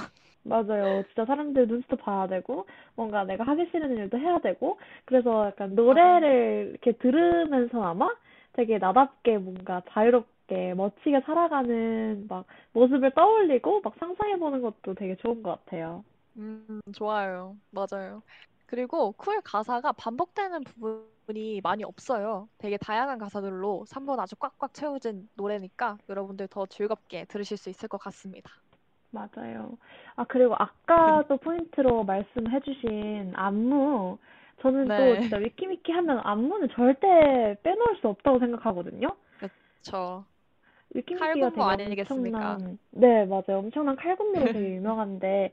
맞아요. 0.48 1.04
진짜 1.08 1.26
사람들 1.26 1.68
눈치도 1.68 1.98
봐야 1.98 2.28
되고, 2.28 2.66
뭔가 2.96 3.24
내가 3.26 3.44
하기 3.46 3.68
싫은 3.72 3.98
일도 3.98 4.18
해야 4.18 4.40
되고, 4.40 4.80
그래서 5.06 5.48
약간. 5.48 5.76
노래를 5.76 6.70
이렇게 6.72 6.94
들으면서나마 6.98 8.16
되게 8.54 8.78
나답게 8.78 9.38
뭔가 9.38 9.82
자유롭게 9.90 10.74
멋지게 10.76 11.22
살아가는 11.22 12.26
막 12.28 12.46
모습을 12.74 13.12
떠올리고 13.12 13.82
막 13.82 13.94
상상해보는 14.00 14.62
것도 14.62 14.96
되게 14.96 15.16
좋은 15.18 15.44
것 15.44 15.52
같아요. 15.66 16.04
음, 16.38 16.82
좋아요. 16.94 17.56
맞아요. 17.72 18.22
그리고 18.66 19.12
cool 19.14 19.42
가사가 19.42 19.94
반복되는 19.94 20.64
부분이 20.64 21.62
많이 21.64 21.84
없어요. 21.84 22.48
되게 22.58 22.78
다양한 22.78 23.18
가사들로 23.18 23.86
3분 23.88 24.20
아주 24.20 24.36
꽉꽉 24.36 24.74
채워진 24.74 25.30
노래니까 25.36 25.98
여러분들 26.10 26.48
더 26.48 26.66
즐겁게 26.66 27.26
들으실 27.26 27.58
수 27.58 27.70
있을 27.70 27.88
것 27.90 27.98
같습니다. 28.00 28.52
맞아요. 29.18 29.78
아, 30.16 30.26
그리고 30.26 30.56
아까 30.58 31.24
또 31.28 31.38
포인트로 31.38 32.04
말씀해주신 32.04 33.34
안무. 33.36 34.18
저는 34.62 34.86
또 34.96 35.16
네. 35.16 35.22
진짜 35.22 35.38
위키미키 35.38 35.92
하면 35.92 36.20
안무는 36.24 36.70
절대 36.72 37.58
빼놓을 37.64 37.98
수 38.02 38.08
없다고 38.08 38.40
생각하거든요. 38.40 39.08
그쵸. 39.40 40.26
위키미키가 40.94 41.50
칼군무 41.50 41.52
되게 41.52 41.72
아니겠습니까? 41.84 42.58
엄청난, 42.60 42.78
네, 42.92 43.26
맞아요. 43.26 43.60
엄청난 43.60 43.96
칼군무로 43.96 44.50
되게 44.50 44.70
유명한데, 44.76 45.52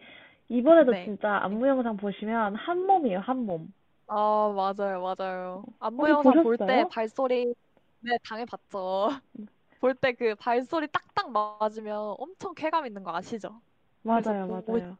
이번에도 0.49 0.93
네. 0.93 1.05
진짜 1.05 1.39
안무 1.43 1.67
영상 1.69 1.97
보시면 1.97 2.55
한 2.57 2.87
몸이에요, 2.87 3.21
한 3.21 3.47
몸. 3.47 3.73
아, 4.07 4.53
맞아요, 4.55 5.01
맞아요. 5.03 5.65
안무 5.81 6.03
혹시 6.03 6.11
영상 6.11 6.39
볼때 6.41 6.65
보셨어요? 6.65 6.89
발소리, 6.91 7.55
네, 8.01 8.19
당해봤죠. 8.25 9.09
볼 9.85 9.95
때 9.95 10.15
그 10.15 10.35
발소리 10.37 10.89
딱딱 10.89 11.31
맞으면 11.31 12.15
엄청 12.17 12.55
쾌감 12.55 12.87
있는 12.87 13.03
거 13.03 13.15
아시죠? 13.15 13.61
맞아요, 14.03 14.47
맞아요. 14.47 14.97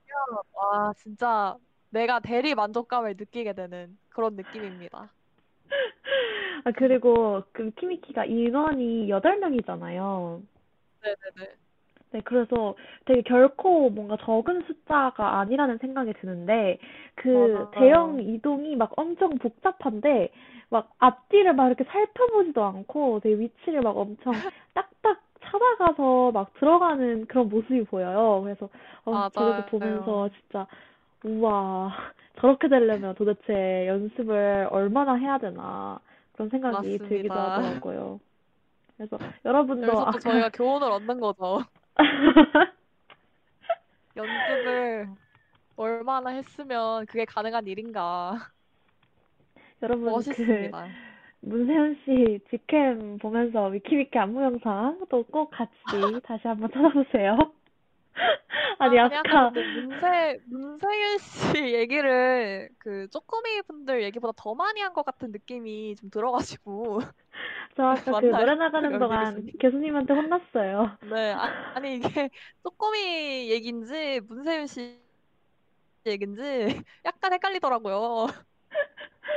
와, 0.53 0.93
진짜 0.99 1.57
내가 1.89 2.21
대리 2.21 2.55
만족감을 2.55 3.15
느끼게 3.17 3.55
되는 3.55 3.99
그런 4.11 4.37
느낌입니다. 4.37 5.11
아, 6.65 6.71
그리고 6.77 7.43
그 7.53 7.65
위키미키가 7.65 8.27
인원이 8.27 9.09
8명이잖아요. 9.09 10.43
네네네. 11.03 11.57
네, 12.15 12.21
그래서 12.23 12.77
되게 13.07 13.23
결코 13.23 13.91
뭔가 13.91 14.17
적은 14.21 14.63
숫자가 14.69 15.41
아니라는 15.41 15.79
생각이 15.79 16.13
드는데, 16.21 16.79
그 17.17 17.69
대형 17.73 18.13
맞아요. 18.13 18.21
이동이 18.21 18.77
막 18.77 18.93
엄청 18.97 19.37
복잡한데, 19.37 20.31
막 20.71 20.93
앞뒤를 20.99 21.55
막 21.55 21.67
이렇게 21.67 21.83
살펴보지도 21.83 22.63
않고, 22.63 23.19
되게 23.19 23.35
위치를 23.35 23.81
막 23.83 23.97
엄청 23.97 24.33
딱딱 24.75 25.21
찾아가서 25.43 26.31
막 26.31 26.55
들어가는 26.55 27.27
그런 27.27 27.49
모습이 27.49 27.83
보여요. 27.83 28.43
그래서, 28.45 28.69
어, 29.05 29.29
저것도 29.31 29.67
보면서. 29.67 30.29
진짜, 30.29 30.69
우와, 31.25 31.93
저렇게 32.39 32.69
되려면 32.69 33.17
도대체 33.17 33.89
연습을 33.89 34.69
얼마나 34.71 35.15
해야 35.15 35.39
되나, 35.39 35.99
그런 36.35 36.49
생각이 36.49 36.99
들기도 36.99 37.35
맞습니다. 37.35 37.55
하더라고요. 37.55 38.21
그래서 38.97 39.19
여러분도 39.45 39.83
여기서 39.83 40.01
또 40.05 40.07
아까 40.07 40.19
저희가 40.21 40.51
교훈을 40.51 40.89
얻는 40.93 41.19
거죠. 41.19 41.65
연습을 44.17 45.09
얼마나 45.77 46.31
했으면 46.31 47.07
그게 47.07 47.25
가능한 47.25 47.67
일인가. 47.67 48.51
여러분, 49.83 50.05
그, 50.07 50.11
멋있습니다. 50.11 50.89
문세윤 51.41 52.01
씨 52.05 52.41
직캠 52.51 53.19
보면서 53.19 53.67
위키위키 53.67 54.19
안무 54.19 54.43
영상 54.43 54.99
또 55.11 55.23
꼭 55.25 55.51
같이 55.51 55.73
다시 56.25 56.47
한번 56.49 56.71
찾아보세요. 56.73 57.37
아니, 58.79 58.99
아니, 58.99 59.17
아까, 59.17 59.47
아까 59.47 59.51
근데 59.51 59.81
문세, 59.81 60.41
문세윤 60.47 61.19
씨 61.19 61.53
얘기를 61.75 62.69
그 62.79 63.09
쪼꼬미 63.11 63.63
분들 63.63 64.03
얘기보다 64.05 64.33
더 64.37 64.55
많이 64.55 64.81
한 64.81 64.93
것 64.93 65.05
같은 65.05 65.31
느낌이 65.33 65.97
좀 65.97 66.11
들어가지고. 66.11 67.01
저 67.77 67.83
아까 67.83 68.21
그? 68.21 68.27
노래 68.31 68.55
나가는 68.55 68.99
동안 68.99 69.35
교수님? 69.35 69.59
교수님한테 69.61 70.15
혼났어요. 70.15 70.99
네, 71.11 71.33
아, 71.33 71.73
아니 71.75 71.97
이게 71.97 72.31
쪼꼬미 72.63 73.51
얘기인지 73.51 74.21
문세윤 74.29 74.67
씨 74.69 75.01
얘기인지 76.07 76.81
약간 77.05 77.33
헷갈리더라고요. 77.33 78.27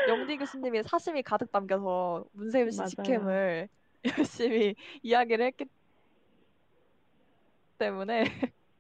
영디 0.10 0.38
교수님이 0.38 0.84
사심이 0.84 1.24
가득 1.24 1.52
담겨서 1.52 2.26
문세윤 2.34 2.70
씨 2.72 2.78
맞아요. 2.78 2.90
직캠을 2.90 3.70
열심히 4.18 4.76
이야기를 5.02 5.46
했기 5.48 5.66
때문에 7.80 8.26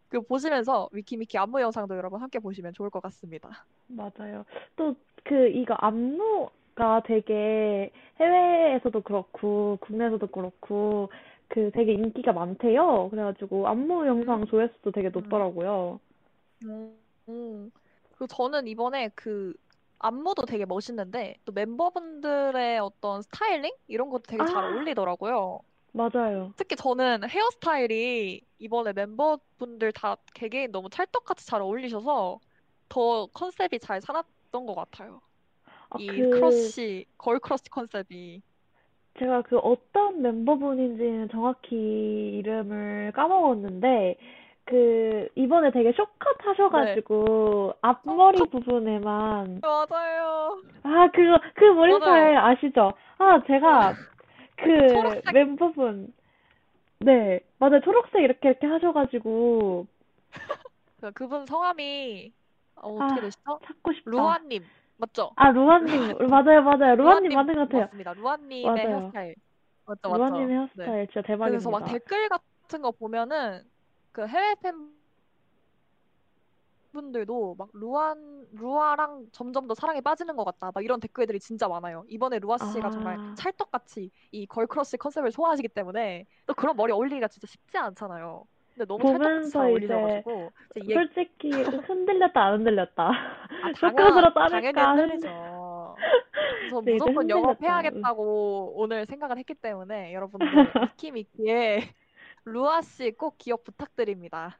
그 0.09 0.21
보시면서 0.21 0.89
위키미키 0.91 1.37
안무 1.37 1.61
영상도 1.61 1.95
여러분 1.95 2.21
함께 2.21 2.39
보시면 2.39 2.73
좋을 2.73 2.89
것 2.89 3.01
같습니다. 3.01 3.65
맞아요. 3.87 4.45
또 4.75 4.95
그 5.27 5.49
이거 5.49 5.73
안무가 5.75 7.03
되게 7.05 7.91
해외에서도 8.19 9.01
그렇고 9.01 9.77
국내에서도 9.81 10.25
그렇고 10.27 11.09
그 11.49 11.69
되게 11.73 11.93
인기가 11.93 12.31
많대요. 12.33 13.09
그래가지고 13.09 13.67
안무 13.67 14.07
영상 14.07 14.45
조회수도 14.45 14.91
되게 14.91 15.09
높더라고요. 15.09 15.99
음, 16.63 16.97
음. 17.29 17.71
그리고 18.11 18.27
저는 18.27 18.67
이번에 18.67 19.09
그 19.15 19.53
안무도 19.99 20.45
되게 20.45 20.65
멋있는데 20.65 21.37
또 21.45 21.51
멤버분들의 21.51 22.79
어떤 22.79 23.21
스타일링 23.21 23.71
이런 23.87 24.09
것도 24.09 24.23
되게 24.27 24.45
잘 24.45 24.63
아. 24.63 24.67
어울리더라고요. 24.69 25.59
맞아요. 25.97 26.53
특히 26.57 26.75
저는 26.75 27.27
헤어스타일이 27.27 28.41
이번에 28.59 28.93
멤버분들 28.93 29.91
다 29.93 30.15
개개인 30.35 30.71
너무 30.71 30.89
찰떡같이 30.89 31.45
잘 31.47 31.61
어울리셔서 31.61 32.39
더 32.89 33.25
컨셉이 33.33 33.79
잘 33.79 33.99
살았던 34.01 34.65
것 34.65 34.75
같아요. 34.75 35.21
아, 35.89 35.97
이 35.99 36.07
그 36.07 36.29
crush, 36.39 37.05
girl 37.17 37.39
crush 37.39 37.69
컨셉이. 37.69 38.41
제가 39.19 39.41
그 39.41 39.57
어떤 39.57 40.21
멤버분인지는 40.21 41.29
정확히 41.29 41.75
이름을 42.37 43.11
까먹었는데 43.15 44.15
그 44.65 45.27
이번에 45.35 45.71
되게 45.71 45.91
쇼컷 45.93 46.37
하셔가지고 46.45 47.73
앞머리 47.81 48.37
부분에만 48.49 49.61
맞아요. 49.61 50.61
아 50.83 51.09
그거 51.11 51.39
그 51.55 51.63
머리 51.65 51.93
맞아요. 51.93 51.99
스타일 51.99 52.37
아시죠? 52.37 52.91
아 53.17 53.41
제가 53.47 53.95
그 54.57 54.87
초록색. 54.89 55.33
멤버분 55.33 56.13
네 56.99 57.39
맞아요 57.59 57.79
초록색 57.81 58.21
이렇게 58.23 58.49
이렇게 58.49 58.67
하셔가지고 58.67 59.85
그- 61.01 61.11
그분 61.11 61.45
성함이 61.45 62.33
어, 62.77 62.89
어떻게 62.95 63.19
아, 63.19 63.21
되시죠? 63.21 63.59
찾고 63.65 63.93
싶다. 63.93 64.11
루아님 64.11 64.63
맞죠? 64.97 65.31
아 65.35 65.51
루아님 65.51 66.17
맞아요 66.29 66.61
맞아요 66.63 66.95
루아님 66.95 67.31
맞는 67.33 67.53
것 67.55 67.61
같아요. 67.61 67.81
맞습니다. 67.83 68.13
루아님의 68.13 68.63
맞아요. 68.65 68.87
헤어스타일 69.01 69.35
맞죠 69.85 70.09
맞죠. 70.09 70.17
루아님 70.17 70.41
의 70.41 70.47
네. 70.47 70.53
헤어스타일 70.55 71.07
진짜 71.07 71.21
그래서 71.37 71.69
막 71.69 71.79
대박입니다. 71.79 71.91
댓글 71.93 72.29
같은 72.29 72.81
거 72.81 72.91
보면은 72.91 73.61
그 74.11 74.25
해외 74.27 74.55
팬 74.61 74.73
분들도 77.01 77.55
막 77.57 77.69
루안 77.73 78.47
루아랑 78.53 79.27
점점 79.31 79.67
더 79.67 79.75
사랑에 79.75 80.01
빠지는 80.01 80.35
것 80.35 80.43
같다. 80.43 80.71
막 80.73 80.83
이런 80.83 80.99
댓글들이 80.99 81.39
진짜 81.39 81.67
많아요. 81.67 82.03
이번에 82.07 82.39
루아 82.39 82.57
씨가 82.57 82.89
정말 82.89 83.17
아. 83.19 83.35
찰떡같이 83.37 84.09
이 84.31 84.45
girl 84.47 84.69
crush 84.69 84.97
컨셉을 84.97 85.31
소화하시기 85.31 85.67
때문에 85.69 86.25
또 86.47 86.53
그런 86.55 86.75
머리 86.75 86.91
어울리기가 86.91 87.27
진짜 87.27 87.45
쉽지 87.47 87.77
않잖아요. 87.77 88.45
근데 88.73 88.85
너무 88.87 89.03
찰떡같이 89.03 89.23
보면서 89.27 89.49
잘 89.59 89.83
이제 89.83 89.93
어울리셔가지고 89.93 90.51
이제 90.75 90.89
얘 90.91 90.93
솔직히 90.95 91.51
흔들렸다 91.51 92.41
안 92.43 92.53
흔들렸다. 92.57 93.03
아, 93.09 93.73
숏컷으로 93.79 94.33
당연히 94.33 94.73
자를까 94.73 94.95
흔들리죠. 94.95 95.95
그래서 96.59 96.81
네, 96.81 96.93
무조건. 96.93 97.29
영업해야겠다고 97.29 98.73
오늘 98.75 99.05
생각을 99.05 99.37
했기 99.37 99.53
때문에 99.53 100.13
여러분들 100.13 100.47
위키미키의 100.97 101.81
루아 102.45 102.81
씨 102.81 103.11
꼭 103.11 103.37
기억 103.37 103.63
부탁드립니다. 103.63 104.57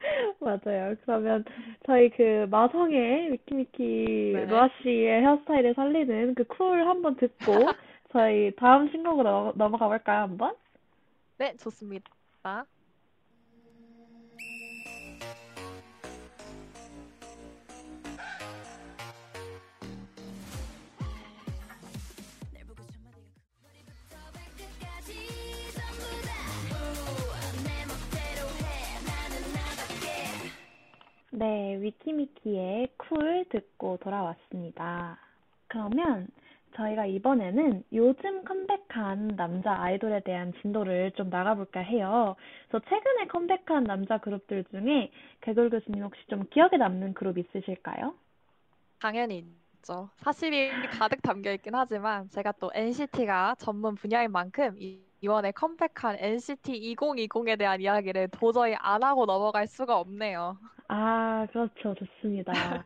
맞아요. 0.40 0.94
그러면 1.04 1.44
저희 1.86 2.08
그 2.10 2.46
마성의 2.50 3.32
위키미키 3.32 4.32
네. 4.34 4.46
루아 4.46 4.68
씨의 4.82 5.22
헤어스타일을 5.22 5.74
살리는 5.74 6.34
그 6.34 6.44
Cool 6.44 6.86
한번 6.86 7.16
듣고 7.16 7.36
저희 8.12 8.54
다음 8.56 8.88
신곡으로 8.90 9.28
넘어- 9.28 9.52
넘어가 9.56 9.88
볼까요, 9.88 10.22
한번? 10.22 10.54
네, 11.38 11.54
좋습니다. 11.56 12.10
네, 31.38 31.76
위키미키의 31.80 32.88
쿨 32.96 33.44
듣고 33.50 33.98
돌아왔습니다. 33.98 35.18
그러면 35.68 36.26
저희가 36.74 37.06
이번에는 37.06 37.84
요즘 37.92 38.44
컴백한 38.44 39.36
남자 39.36 39.80
아이돌에 39.80 40.20
대한 40.24 40.52
진도를 40.60 41.12
좀 41.12 41.30
나가볼까 41.30 41.80
해요. 41.80 42.34
그래서 42.68 42.84
최근에 42.88 43.26
컴백한 43.28 43.84
남자 43.84 44.18
그룹들 44.18 44.64
중에 44.64 45.10
개돌 45.40 45.70
교수님 45.70 46.02
혹시 46.02 46.20
좀 46.28 46.44
기억에 46.50 46.76
남는 46.76 47.14
그룹 47.14 47.38
있으실까요? 47.38 48.14
당연히 49.00 49.44
있죠. 49.76 50.10
사실이 50.16 50.70
가득 50.98 51.22
담겨 51.22 51.52
있긴 51.52 51.74
하지만 51.74 52.28
제가 52.30 52.52
또 52.60 52.70
NCT가 52.74 53.54
전문 53.58 53.94
분야인 53.94 54.32
만큼 54.32 54.74
이- 54.76 55.06
이번에 55.20 55.50
컴백한 55.52 56.16
NCT 56.18 56.94
2020에 56.94 57.58
대한 57.58 57.80
이야기를 57.80 58.28
도저히 58.28 58.74
안 58.78 59.02
하고 59.02 59.26
넘어갈 59.26 59.66
수가 59.66 59.98
없네요. 59.98 60.56
아, 60.88 61.46
그렇죠. 61.50 61.94
좋습니다. 61.94 62.84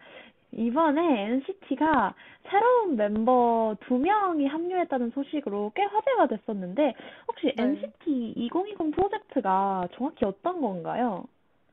이번에 0.52 1.30
NCT가 1.30 2.14
새로운 2.50 2.96
멤버 2.96 3.74
두 3.86 3.94
명이 3.94 4.46
합류했다는 4.46 5.12
소식으로 5.14 5.72
꽤 5.74 5.82
화제가 5.82 6.26
됐었는데, 6.28 6.94
혹시 7.28 7.54
네. 7.56 7.62
NCT 7.62 8.34
2020 8.36 8.94
프로젝트가 8.94 9.88
정확히 9.96 10.24
어떤 10.24 10.60
건가요? 10.60 11.24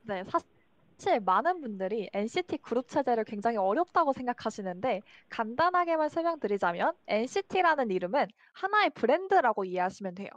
네, 0.02 0.24
사실 0.24 1.20
많은 1.20 1.60
분들이 1.60 2.08
NCT 2.12 2.58
그룹 2.58 2.88
체제를 2.88 3.24
굉장히 3.24 3.58
어렵다고 3.58 4.12
생각하시는데 4.12 5.02
간단하게만 5.28 6.08
설명드리자면 6.08 6.94
NCT라는 7.06 7.90
이름은 7.90 8.26
하나의 8.54 8.90
브랜드라고 8.90 9.64
이해하시면 9.64 10.14
돼요. 10.14 10.28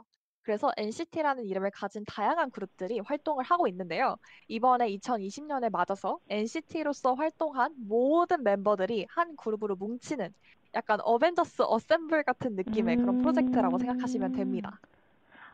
그래서 0.44 0.70
NCT라는 0.76 1.44
이름을 1.46 1.70
가진 1.70 2.04
다양한 2.06 2.50
그룹들이 2.50 3.00
활동을 3.00 3.44
하고 3.44 3.66
있는데요. 3.66 4.16
이번에 4.48 4.88
2020년에 4.96 5.70
맞아서 5.72 6.18
NCT로서 6.28 7.14
활동한 7.14 7.72
모든 7.88 8.44
멤버들이 8.44 9.06
한 9.08 9.34
그룹으로 9.36 9.74
뭉치는 9.76 10.28
약간 10.74 11.00
어벤져스 11.02 11.62
어셈블 11.66 12.24
같은 12.24 12.56
느낌의 12.56 12.96
그런 12.98 13.18
프로젝트라고 13.18 13.78
생각하시면 13.78 14.32
됩니다. 14.32 14.78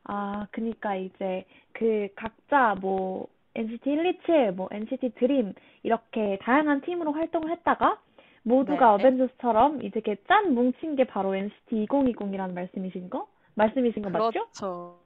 아, 0.05 0.47
그니까 0.51 0.97
이제 0.97 1.45
그 1.73 2.09
각자 2.17 2.75
뭐 2.81 3.29
NCT 3.55 3.97
127, 3.97 4.53
뭐 4.53 4.69
NCT 4.73 5.11
드림 5.17 5.55
이렇게 5.83 6.39
다양한 6.43 6.81
팀으로 6.81 7.13
활동을 7.13 7.51
했다가 7.53 8.01
모두가 8.43 8.87
네. 8.87 8.95
어벤져스처럼 8.95 9.85
이제 9.85 10.01
이렇게 10.03 10.17
짠 10.27 10.55
뭉친 10.55 10.97
게 10.97 11.05
바로 11.05 11.37
NCT 11.37 11.87
2020이라는 11.87 12.55
말씀이신 12.55 13.11
거? 13.11 13.29
말씀이신 13.55 14.03
거 14.03 14.11
맞죠? 14.11 14.31
그렇죠. 14.31 15.01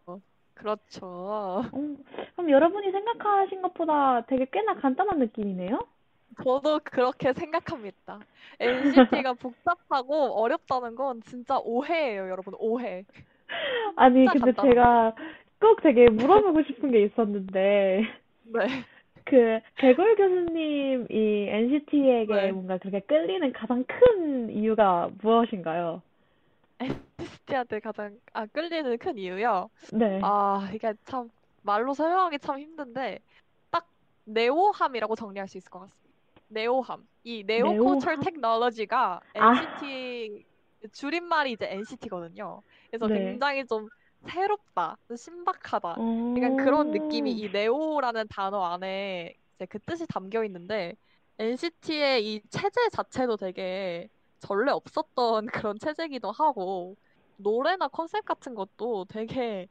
그렇죠. 0.55 1.07
어, 1.07 1.63
그럼 2.37 2.51
여러분이 2.51 2.91
생각하신 2.91 3.63
것보다 3.63 4.25
되게 4.27 4.47
꽤나 4.51 4.75
간단한 4.75 5.19
느낌이네요? 5.19 5.79
저도 6.43 6.81
그렇게 6.85 7.33
생각합니다. 7.33 8.21
NCT가 8.59 9.35
복잡하고 9.41 10.41
어렵다는 10.41 10.95
건 10.95 11.21
진짜 11.23 11.59
오해예요, 11.59 12.29
여러분. 12.29 12.55
오해. 12.59 13.05
아니, 13.97 14.25
근데 14.27 14.39
간단하다. 14.41 14.63
제가 14.63 15.15
꼭 15.61 15.83
되게 15.83 16.09
물어보고 16.09 16.63
싶은 16.65 16.91
게 16.91 17.05
있었는데, 17.05 18.03
네. 18.45 18.67
그, 19.25 19.61
개골 19.77 20.17
교수님이 20.17 21.49
NCT에게 21.49 22.35
네. 22.35 22.53
뭔가 22.53 22.79
그렇게 22.79 23.01
끌리는 23.01 23.53
가장 23.53 23.85
큰 23.85 24.51
이유가 24.51 25.11
무엇인가요? 25.23 26.03
NCT한테 27.19 27.81
가장 27.81 28.19
아, 28.33 28.47
끌리는 28.47 28.97
큰 28.99 29.19
이유요. 29.19 29.71
네. 29.93 30.21
아, 30.23 30.71
이게 30.75 30.95
참 31.05 31.29
말로 31.63 31.95
설명하기 31.95 32.39
참 32.41 32.59
힘든데 32.59 33.19
딱 33.71 33.89
네오함이라고 34.25 35.17
정리할 35.17 35.49
수 35.49 35.59
있을 35.59 35.71
것 35.71 35.81
같습니다. 35.81 36.05
네오함. 36.49 37.07
이 37.25 37.43
네오 37.45 37.73
네오함? 37.73 37.99
컬처 38.01 38.17
테크놀로지가 38.23 39.21
아. 39.35 39.55
NCT 39.55 40.45
줄임말이 40.93 41.53
이제 41.53 41.67
NCT거든요. 41.71 42.63
그래서 42.91 43.09
네. 43.09 43.15
굉장히 43.15 43.67
좀 43.67 43.89
새롭다, 44.27 44.97
좀 45.09 45.17
신박하다. 45.17 45.97
어. 45.99 46.35
약간 46.37 46.57
그런 46.57 46.91
느낌이 46.91 47.33
이 47.33 47.49
네오라는 47.49 48.29
단어 48.29 48.63
안에 48.65 49.35
이제 49.57 49.67
그 49.67 49.79
뜻이 49.81 50.07
담겨 50.07 50.45
있는데 50.45 50.95
NCT의 51.39 52.25
이 52.35 52.43
체제 52.51 52.89
자체도 52.91 53.37
되게 53.37 54.09
전래 54.45 54.73
없었던 54.73 55.47
그런 55.67 55.79
체제기도 55.79 56.31
하고 56.33 56.97
노래나 57.37 57.89
컨셉 57.89 58.25
같은 58.25 58.55
것도 58.55 59.07
되게 59.09 59.69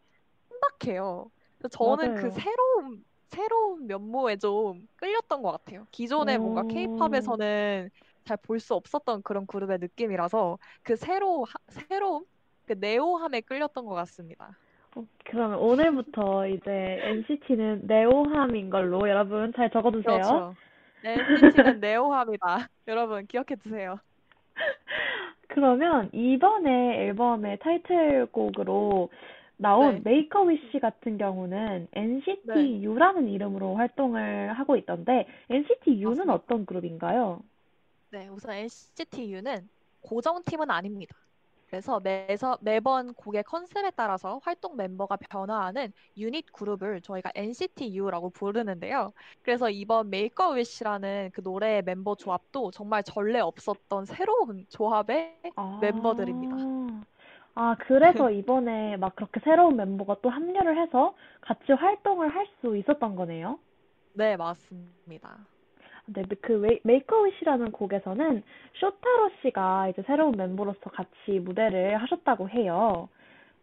신박해요. 0.50 1.32
저는 1.72 2.14
그 2.14 2.28
맞아요. 2.28 2.32
새로운 2.32 3.06
새로운 3.30 3.88
면모에 3.88 4.38
좀 4.38 4.88
끌렸던 4.98 5.42
것 5.42 5.52
같아요. 5.52 5.88
기존에 5.92 6.38
뭔가 6.38 6.64
오. 6.64 6.68
K-팝에서는 6.68 7.90
잘 8.26 8.38
볼 8.38 8.60
수 8.60 8.74
없었던 8.76 9.24
그런 9.24 9.46
그룹의 9.48 9.80
느낌이라서 9.80 10.58
그 10.84 10.96
새로 10.96 11.46
새로움, 11.70 12.26
그 12.66 12.74
네오함에 12.74 13.42
끌렸던 13.42 13.86
것 13.86 13.94
같습니다. 13.96 14.58
어, 14.96 15.06
그러면 15.26 15.60
오늘부터 15.60 16.48
이제 16.48 16.70
NCT는 17.04 17.88
네오함인 17.88 18.70
걸로 18.70 19.08
여러분 19.10 19.52
잘 19.56 19.70
적어두세요. 19.72 20.42
그렇죠. 20.42 20.58
NCT는 21.04 21.80
네오함이다. 21.82 22.68
여러분 22.88 23.26
기억해 23.28 23.56
두세요. 23.62 24.00
그러면 25.48 26.10
이번에 26.14 27.00
앨범의 27.08 27.60
타이틀곡으로 27.60 29.10
나온 29.58 29.96
네. 29.96 30.02
메이크 30.04 30.38
어 30.38 30.42
위시 30.44 30.80
같은 30.80 31.18
경우는 31.18 31.88
NCT 31.94 32.82
U라는 32.84 33.30
이름으로 33.30 33.76
활동을 33.76 34.54
하고 34.54 34.76
있던데 34.78 35.28
NCT 35.50 36.04
U는 36.04 36.30
맞습니다. 36.30 36.34
어떤 36.34 36.66
그룹인가요? 36.66 37.42
네, 38.12 38.28
우선 38.28 38.56
NCT 38.56 39.34
U는 39.34 39.70
고정팀은 40.02 40.70
아닙니다. 40.72 41.16
그래서 41.74 42.00
매서, 42.00 42.56
매번 42.62 43.16
곡의 43.16 43.46
컨셉에 43.46 43.90
따라서 43.96 44.40
활동 44.44 44.76
멤버가 44.78 45.18
변화하는 45.18 45.92
유닛 46.18 46.46
그룹을 46.54 47.02
저희가 47.02 47.32
NCT 47.34 47.96
U라고 47.96 48.30
부르는데요. 48.30 49.12
그래서 49.42 49.72
이번 49.72 50.14
a 50.14 50.30
Wish라는 50.38 51.32
그 51.34 51.42
노래의 51.44 51.82
멤버 51.82 52.14
조합도 52.14 52.70
정말 52.70 53.02
전래 53.02 53.40
없었던 53.40 54.06
새로운 54.06 54.68
조합의 54.70 55.42
아, 55.56 55.80
멤버들입니다. 55.82 56.56
아, 57.56 57.76
그래서 57.80 58.30
이번에 58.30 58.98
막 58.98 59.16
그렇게 59.16 59.40
새로운 59.44 59.76
멤버가 59.76 60.18
또 60.22 60.30
합류를 60.30 60.80
해서 60.80 61.16
같이 61.42 61.72
활동을 61.72 62.30
할 62.36 62.46
수 62.62 62.78
있었던 62.78 63.16
거네요. 63.16 63.58
네, 64.14 64.38
맞습니다. 64.38 65.48
네, 66.06 66.24
그 66.42 66.60
웨- 66.60 66.82
메이크 66.84 67.16
어 67.16 67.22
위시라는 67.24 67.72
곡에서는 67.72 68.44
쇼타로 68.76 69.32
씨가 69.42 69.90
이제 69.90 70.04
새로운 70.06 70.34
멤버로서 70.36 70.90
같이 70.90 71.40
무대를 71.40 72.02
하셨다고 72.02 72.50
해요. 72.50 73.08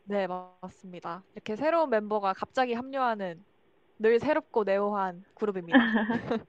네, 0.04 0.26
맞습니다. 0.62 1.22
이렇게 1.34 1.56
새로운 1.56 1.90
멤버가 1.90 2.32
갑자기 2.32 2.72
합류하는 2.74 3.44
늘 3.98 4.18
새롭고 4.18 4.64
네오한 4.64 5.24
그룹입니다. 5.34 5.78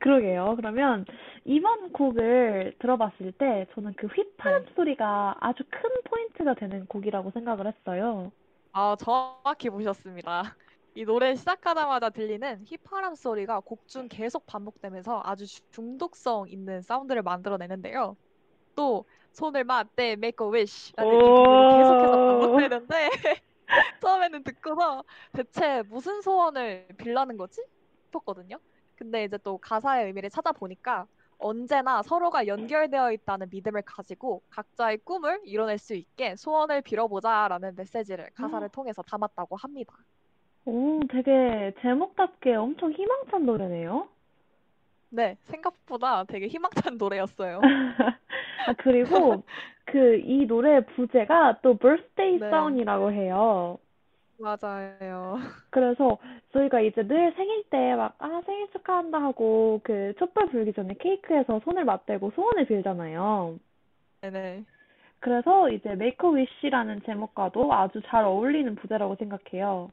그러게요. 0.00 0.54
그러면 0.56 1.06
이번 1.44 1.90
곡을 1.92 2.74
들어봤을 2.78 3.32
때 3.32 3.66
저는 3.74 3.94
그 3.96 4.06
휘파람 4.08 4.66
소리가 4.76 5.36
아주 5.40 5.62
큰 5.70 5.90
포인트가 6.04 6.54
되는 6.54 6.84
곡이라고 6.86 7.30
생각을 7.30 7.66
했어요. 7.66 8.30
아, 8.72 8.94
정확히 8.98 9.70
보셨습니다. 9.70 10.54
이 11.00 11.04
노래 11.06 11.34
시작하자마자 11.34 12.10
들리는 12.10 12.62
휘파람 12.66 13.14
소리가 13.14 13.60
곡 13.60 13.88
중 13.88 14.06
계속 14.06 14.44
반복되면서 14.44 15.22
아주 15.24 15.46
중독성 15.70 16.50
있는 16.50 16.82
사운드를 16.82 17.22
만들어내는데요. 17.22 18.18
또 18.76 19.06
손을 19.32 19.64
맞대 19.64 20.10
make 20.10 20.46
a 20.46 20.52
wish라는 20.52 21.14
이 21.14 21.18
부분이 21.18 21.78
계속해서 21.78 22.12
오. 22.12 22.40
반복되는데 22.40 23.08
처음에는 24.02 24.42
듣고서 24.44 25.02
대체 25.32 25.80
무슨 25.88 26.20
소원을 26.20 26.88
빌라는 26.98 27.38
거지? 27.38 27.62
싶었거든요. 28.04 28.58
근데 28.94 29.24
이제 29.24 29.38
또 29.38 29.56
가사의 29.56 30.04
의미를 30.04 30.28
찾아보니까 30.28 31.06
언제나 31.38 32.02
서로가 32.02 32.46
연결되어 32.46 33.12
있다는 33.12 33.48
믿음을 33.48 33.80
가지고 33.86 34.42
각자의 34.50 34.98
꿈을 34.98 35.40
이뤄낼 35.44 35.78
수 35.78 35.94
있게 35.94 36.36
소원을 36.36 36.82
빌어보자라는 36.82 37.74
메시지를 37.74 38.28
가사를 38.34 38.68
통해서 38.68 39.00
담았다고 39.00 39.56
합니다. 39.56 39.94
오, 40.64 41.00
되게 41.10 41.72
제목답게 41.82 42.54
엄청 42.54 42.92
희망찬 42.92 43.44
노래네요. 43.46 44.08
네, 45.10 45.36
생각보다 45.42 46.24
되게 46.24 46.46
희망찬 46.46 46.96
노래였어요. 46.98 47.60
아, 48.66 48.72
그리고 48.74 49.42
그 49.86 50.20
이 50.24 50.46
노래의 50.46 50.86
부제가 50.86 51.60
또 51.62 51.76
birthday 51.76 52.38
네. 52.38 52.46
song이라고 52.46 53.12
해요. 53.12 53.78
맞아요. 54.38 55.38
그래서 55.70 56.18
저희가 56.52 56.80
이제 56.80 57.02
늘 57.06 57.32
생일 57.34 57.64
때 57.70 57.94
막, 57.94 58.14
아, 58.18 58.42
생일 58.46 58.70
축하한다 58.72 59.18
하고 59.22 59.80
그 59.84 60.14
촛불 60.18 60.46
불기 60.48 60.72
전에 60.72 60.94
케이크에서 60.98 61.60
손을 61.64 61.84
맞대고 61.84 62.30
소원을 62.34 62.66
빌잖아요. 62.66 63.58
네네. 64.22 64.64
그래서 65.20 65.70
이제 65.70 65.90
Make 65.90 66.18
a 66.28 66.34
Wish라는 66.34 67.02
제목과도 67.04 67.72
아주 67.74 68.00
잘 68.06 68.24
어울리는 68.24 68.74
부제라고 68.76 69.16
생각해요. 69.16 69.90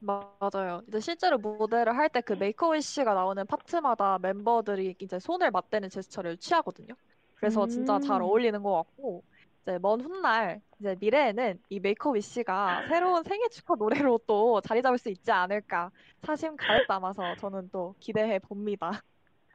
맞아요. 0.00 0.82
이제 0.86 1.00
실제로 1.00 1.38
무대를 1.38 1.96
할때 1.96 2.20
그 2.20 2.34
Make 2.34 2.64
A 2.66 2.70
Wish가 2.72 3.14
나오는 3.14 3.44
파트마다 3.46 4.18
멤버들이 4.20 4.94
이제 5.00 5.18
손을 5.18 5.50
맞대는 5.50 5.90
제스처를 5.90 6.36
취하거든요. 6.36 6.94
그래서 7.34 7.66
진짜 7.66 7.98
잘 7.98 8.22
음. 8.22 8.22
어울리는 8.22 8.62
것 8.62 8.72
같고, 8.76 9.24
이제 9.62 9.78
먼 9.80 10.00
훗날 10.00 10.60
이제 10.80 10.96
미래에는 11.00 11.60
이 11.68 11.80
Make 11.80 12.08
A 12.08 12.12
Wish가 12.12 12.84
새로운 12.88 13.24
생일 13.24 13.48
축하 13.50 13.74
노래로 13.74 14.20
또 14.26 14.60
자리 14.60 14.82
잡을 14.82 14.98
수 14.98 15.08
있지 15.10 15.30
않을까 15.32 15.90
사심 16.22 16.56
가득 16.56 16.86
담아서 16.86 17.34
저는 17.36 17.68
또 17.72 17.94
기대해 17.98 18.38
봅니다. 18.38 18.90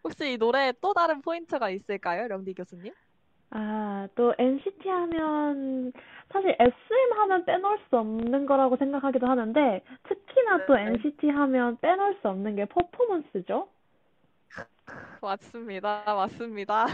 혹시 0.04 0.34
이 0.34 0.38
노래에 0.38 0.74
또 0.82 0.94
다른 0.94 1.22
포인트가 1.22 1.70
있을까요, 1.70 2.28
령디 2.28 2.54
교수님? 2.56 2.94
아, 3.56 4.08
또 4.16 4.34
NCT 4.38 4.90
하면 4.90 5.94
사실 6.32 6.56
SM 6.60 7.14
하면 7.20 7.46
빼놓을 7.46 7.78
수 7.88 7.98
없는 7.98 8.48
거라고 8.48 8.78
생각하기도 8.78 9.28
하는데 9.28 9.84
특히나 10.08 10.66
또 10.66 10.74
네. 10.74 10.88
NCT 10.88 11.30
하면 11.30 11.78
빼놓을 11.80 12.18
수 12.22 12.30
없는 12.30 12.56
게 12.56 12.66
퍼포먼스죠. 12.66 13.70
맞습니다. 15.22 16.04
맞습니다. 16.06 16.88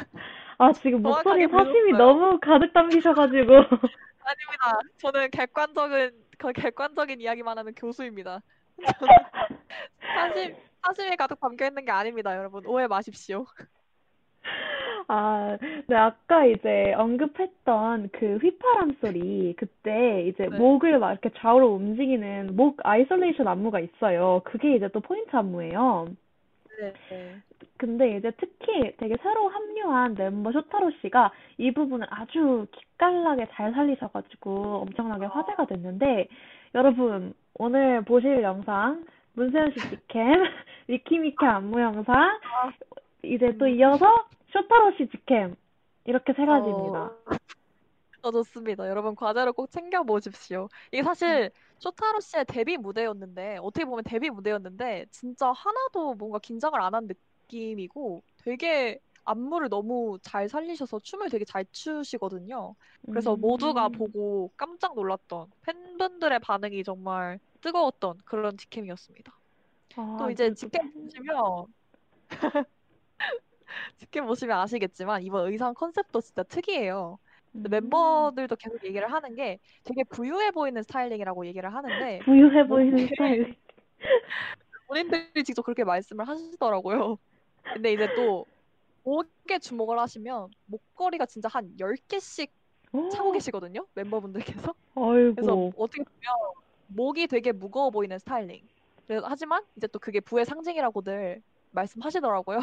아, 0.58 0.72
지금 0.74 1.02
정확하게 1.02 1.48
사심이. 1.48 1.94
너무 1.94 2.38
가득 2.42 2.74
담기셔가지고. 2.74 3.54
아닙니다. 4.22 4.80
저는 4.98 5.32
객관적인 5.32 6.12
그 6.38 6.52
객관적인 6.52 7.22
이야기만 7.22 7.58
하는 7.58 7.74
교수입니다. 7.74 8.42
사심 10.02 10.56
사심이 10.86 11.16
가득 11.16 11.40
담겨 11.40 11.68
있는 11.68 11.86
게 11.86 11.92
아닙니다, 11.92 12.36
여러분. 12.38 12.66
오해 12.66 12.86
마십시오. 12.88 13.46
아, 15.08 15.58
네, 15.88 15.96
아까 15.96 16.46
이제 16.46 16.94
언급했던 16.94 18.10
그 18.12 18.38
휘파람 18.38 18.98
소리, 19.02 19.56
그때 19.58 20.24
이제 20.28 20.48
네. 20.50 20.58
목을 20.58 21.00
막 21.00 21.12
이렇게 21.12 21.30
좌우로 21.38 21.74
움직이는 21.76 22.56
목 22.56 22.78
isolation 22.84 23.48
안무가 23.48 23.80
있어요. 23.80 24.42
그게 24.46 24.76
이제 24.76 24.88
또 24.90 25.00
포인트 25.00 25.36
안무예요. 25.36 26.08
네. 26.80 26.94
근데 27.78 28.18
이제 28.18 28.32
특히 28.38 28.96
되게 28.98 29.16
새로 29.22 29.50
합류한 29.50 30.16
멤버 30.16 30.52
쇼타로 30.52 30.92
씨가 31.02 31.32
이 31.58 31.72
부분을 31.72 32.08
아주 32.10 32.68
기깔나게 32.72 33.48
잘 33.52 33.72
살리셔가지고 33.74 34.82
엄청나게 34.82 35.26
화제가 35.26 35.66
됐는데, 35.66 36.28
여러분, 36.76 37.34
오늘 37.56 38.02
보실 38.04 38.42
영상, 38.44 39.04
문세윤 39.34 39.72
씨 39.72 39.90
직캠, 39.90 40.24
위키미키 40.88 41.46
안무 41.46 41.80
영상, 41.82 42.40
이제 43.24 43.56
또 43.58 43.66
음. 43.66 43.70
이어서 43.70 44.26
쇼타로 44.52 44.94
씨 44.98 45.08
직캠, 45.10 45.56
이렇게 46.06 46.34
세 46.34 46.46
가지입니다. 46.46 47.04
어, 47.06 47.16
어, 48.22 48.32
좋습니다. 48.32 48.88
여러분 48.90 49.16
과제로 49.16 49.54
꼭 49.54 49.72
챙겨 49.72 50.04
보십시오. 50.04 50.68
이게 50.92 51.04
사실 51.04 51.52
쇼타로 51.80 52.20
씨의 52.20 52.46
데뷔 52.48 52.76
무대였는데 52.78 53.60
어떻게 53.62 53.86
보면 53.86 54.04
데뷔 54.04 54.30
무대였는데 54.30 55.06
진짜 55.12 55.52
하나도 55.52 56.16
뭔가 56.16 56.40
긴장을 56.40 56.80
안 56.82 56.94
한 56.94 57.08
느낌이고 57.08 58.22
되게 58.44 59.00
안무를 59.24 59.70
너무 59.70 60.18
잘 60.22 60.50
살리셔서 60.50 61.00
춤을 61.00 61.30
되게 61.30 61.46
잘 61.46 61.66
추시거든요. 61.72 62.76
그래서 63.06 63.36
모두가 63.38 63.88
음. 63.88 63.92
보고 63.94 64.52
깜짝 64.58 64.96
놀랐던 64.96 65.48
팬분들의 65.62 66.40
반응이 66.40 66.84
정말 66.84 67.40
뜨거웠던 67.62 68.18
그런 68.26 68.58
직캠이었습니다. 68.58 69.32
아, 69.96 70.18
또 70.20 70.30
이제 70.30 70.50
그- 70.50 70.56
직캠 70.56 70.92
보시면 70.94 71.68
직캠 73.98 74.26
보시면 74.26 74.58
아시겠지만 74.58 75.24
이번 75.24 75.48
의상 75.52 75.74
컨셉도 75.74 76.22
진짜 76.22 76.44
특이해요. 76.44 77.20
음. 77.56 77.64
멤버들도 77.70 78.56
계속 78.56 78.84
얘기를 78.86 79.12
하는 79.12 79.36
게 79.36 79.60
되게 79.84 80.04
부유해 80.04 80.52
보이는 80.52 80.82
스타일링이라고 80.84 81.46
얘기를 81.48 81.74
하는데 81.74 82.20
부유해 82.26 82.68
보이는 82.68 82.92
뭔데? 82.92 83.08
스타일. 83.08 83.56
본인들이 84.88 85.44
직접 85.44 85.62
그렇게 85.64 85.84
말씀을 85.84 86.28
하시더라고요. 86.28 87.18
근데 87.74 87.94
이제 87.94 88.08
또 88.16 88.46
목에 89.04 89.60
주목을 89.60 90.00
하시면 90.00 90.50
목걸이가 90.66 91.26
진짜 91.26 91.48
한 91.52 91.72
10개씩 91.80 92.52
차고 93.12 93.32
계시거든요. 93.34 93.86
멤버분들께서. 93.94 94.74
아이고. 94.96 95.36
그래서 95.36 95.72
어떻게 95.78 96.04
보면 96.04 96.54
목이 96.88 97.28
되게 97.28 97.52
무거워 97.52 97.92
보이는 97.92 98.18
스타일링. 98.18 98.68
하지만 99.24 99.64
이제 99.76 99.88
또 99.88 100.00
그게 100.00 100.20
부의 100.20 100.46
상징이라고들 100.46 101.42
말씀하시더라고요. 101.72 102.60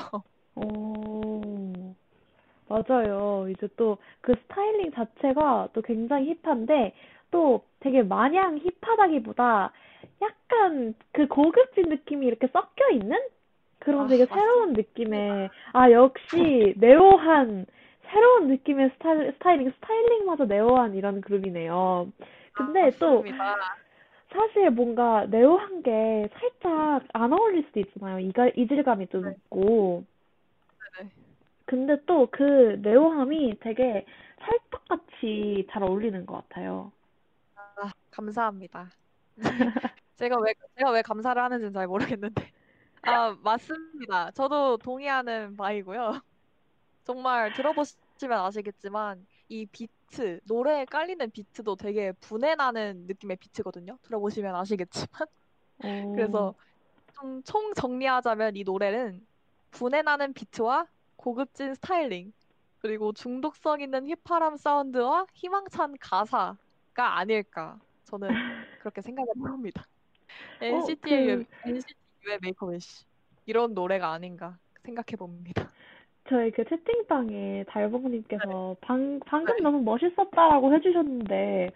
오, 0.56 1.94
맞아요. 2.68 3.46
이제 3.50 3.68
또 3.76 3.98
그 4.20 4.34
스타일링 4.34 4.90
자체가 4.92 5.68
또 5.72 5.82
굉장히 5.82 6.34
힙한데 6.42 6.94
또 7.30 7.64
되게 7.80 8.02
마냥 8.02 8.58
힙하다기보다 8.58 9.72
약간 10.22 10.94
그 11.12 11.28
고급진 11.28 11.88
느낌이 11.88 12.26
이렇게 12.26 12.48
섞여 12.48 12.88
있는 12.90 13.16
그런 13.78 14.06
아, 14.06 14.08
되게 14.08 14.24
맞습니다. 14.24 14.34
새로운 14.34 14.72
느낌의 14.72 15.50
아, 15.72 15.90
역시 15.92 16.74
neo한 16.78 17.66
새로운 18.10 18.48
느낌의 18.48 18.90
스타일, 18.94 19.32
스타일링, 19.34 19.70
스타일링마저 19.72 20.44
neo한 20.46 20.94
이런 20.94 21.20
그룹이네요. 21.20 22.08
근데 22.54 22.90
또 22.98 23.22
맞습니다. 23.22 23.56
사실 24.32 24.70
뭔가 24.70 25.26
네오한 25.26 25.82
게 25.82 26.28
살짝 26.34 27.04
안 27.12 27.32
어울릴 27.32 27.64
수도 27.66 27.80
있잖아요. 27.80 28.18
이가, 28.20 28.48
이질감이 28.56 29.06
좀 29.08 29.24
네. 29.24 29.30
있고. 29.30 30.04
네 30.04 30.15
네. 31.00 31.10
근데 31.64 31.96
또그 32.04 32.80
네오함이 32.82 33.58
되게 33.60 34.06
찰떡같이 34.40 35.66
잘 35.70 35.82
어울리는 35.82 36.24
것 36.26 36.48
같아요. 36.48 36.92
아, 37.54 37.92
감사합니다. 38.10 38.90
제가 40.16 40.38
왜 40.40 40.54
제가 40.78 40.90
왜 40.92 41.02
감사를 41.02 41.40
하는지는 41.42 41.72
잘 41.72 41.86
모르겠는데. 41.86 42.52
아, 43.02 43.36
맞습니다. 43.42 44.30
저도 44.32 44.78
동의하는 44.78 45.56
바이고요. 45.56 46.20
정말 47.04 47.52
들어보시면 47.52 48.38
아시겠지만 48.38 49.26
이 49.48 49.66
비트, 49.66 50.40
노래에 50.44 50.84
깔리는 50.86 51.30
비트도 51.30 51.76
되게 51.76 52.12
분해나는 52.12 53.06
느낌의 53.06 53.36
비트거든요. 53.36 53.98
들어보시면 54.02 54.54
아시겠지만. 54.56 55.26
그래서 56.14 56.48
오, 56.48 56.54
좀총 57.14 57.74
정리하자면 57.74 58.56
이 58.56 58.64
노래는 58.64 59.24
분해나는 59.70 60.32
비트와 60.32 60.86
고급진 61.16 61.74
스타일링, 61.74 62.32
그리고 62.78 63.12
중독성 63.12 63.80
있는 63.80 64.06
휘파람 64.06 64.56
사운드와 64.56 65.26
희망찬 65.34 65.96
가사가 66.00 66.56
아닐까. 67.18 67.78
저는 68.04 68.28
그렇게 68.80 69.00
생각을 69.00 69.28
해봅니다. 69.36 69.84
NCT의 70.60 71.26
그- 71.36 71.46
NCT 71.64 71.94
U의 72.26 72.38
Make 72.42 72.56
a 72.62 72.68
Wish 72.72 73.04
이런 73.46 73.74
노래가 73.74 74.12
아닌가 74.12 74.56
생각해 74.82 75.16
봅니다. 75.18 75.70
저희 76.28 76.50
그 76.50 76.64
채팅방에 76.64 77.64
달봉님께서 77.68 78.76
방, 78.80 79.20
방금 79.26 79.56
네. 79.56 79.62
너무 79.62 79.80
멋있었다라고 79.82 80.74
해주셨는데, 80.74 81.70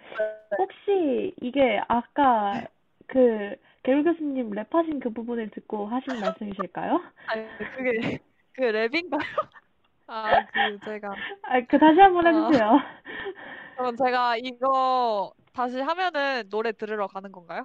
혹시 0.59 1.35
이게 1.40 1.81
아까 1.87 2.66
그 3.07 3.55
개울 3.83 4.05
교수님 4.05 4.51
랩하신 4.51 5.03
그 5.03 5.11
부분을 5.11 5.51
듣고 5.51 5.87
하신 5.87 6.21
말씀이실까요? 6.21 7.01
아니 7.27 7.47
그게 7.77 8.19
그 8.53 8.62
랩인가요? 8.62 9.21
아, 10.07 10.45
그 10.47 10.79
제가 10.85 11.14
아, 11.43 11.61
그 11.69 11.79
다시 11.79 12.01
한번 12.01 12.27
아. 12.27 12.47
해주세요. 12.47 12.79
그럼 13.77 13.97
제가 13.97 14.37
이거 14.37 15.33
다시 15.55 15.81
하면은 15.81 16.49
노래 16.51 16.73
들으러 16.73 17.07
가는 17.07 17.31
건가요? 17.33 17.64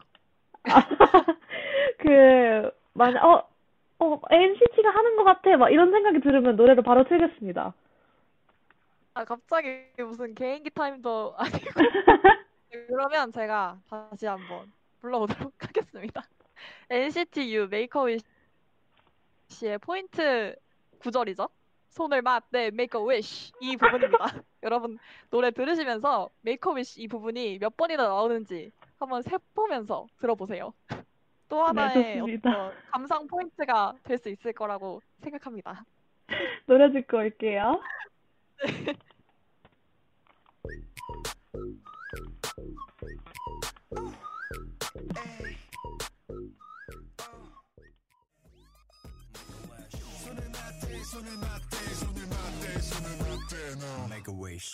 아, 0.70 0.82
그, 2.00 2.72
만, 2.94 3.18
어, 3.18 3.48
어, 4.00 4.22
NCT가 4.30 4.90
하는 4.90 5.16
것 5.16 5.24
같아. 5.24 5.58
막 5.58 5.70
이런 5.70 5.92
생각이 5.92 6.22
들으면 6.22 6.56
노래를 6.56 6.84
바로 6.84 7.04
틀겠습니다. 7.04 7.74
아, 9.16 9.24
갑자기 9.24 9.88
무슨 9.98 10.34
개인기 10.36 10.70
타임도 10.70 11.36
아니고. 11.38 11.82
네, 12.72 12.86
그러면 12.88 13.32
제가 13.32 13.78
다시 13.90 14.26
한번 14.26 14.72
불러보도록 15.06 15.54
하겠습니다. 15.60 16.24
NCT 16.90 17.56
U 17.56 17.70
Wish의 17.70 18.20
포인트 19.80 20.56
구절이죠. 21.00 21.48
손을 21.90 22.22
맞대 22.22 22.72
a 22.98 23.04
Wish 23.08 23.52
이 23.62 23.78
부분입니다. 23.78 24.18
여러분 24.64 24.98
노래 25.30 25.52
들으시면서 25.52 26.30
Wish 26.74 27.02
이 27.02 27.08
부분이 27.08 27.60
몇 27.60 27.78
번이나 27.78 28.04
나오는지 28.04 28.72
한번 29.00 29.22
세보면서 29.22 30.08
들어보세요. 30.20 30.74
또 31.48 31.64
하나의 31.64 32.18
좋습니다. 32.18 32.50
어떤 32.50 32.74
감상 32.92 33.28
포인트가 33.28 33.94
될 34.04 34.18
수 34.18 34.30
있을 34.30 34.52
거라고 34.54 35.02
생각합니다. 35.22 35.86
노래 36.66 36.92
듣고 36.92 37.18
올게요. 37.18 37.80
Make 54.10 54.30
a 54.30 54.34
wish. 54.34 54.72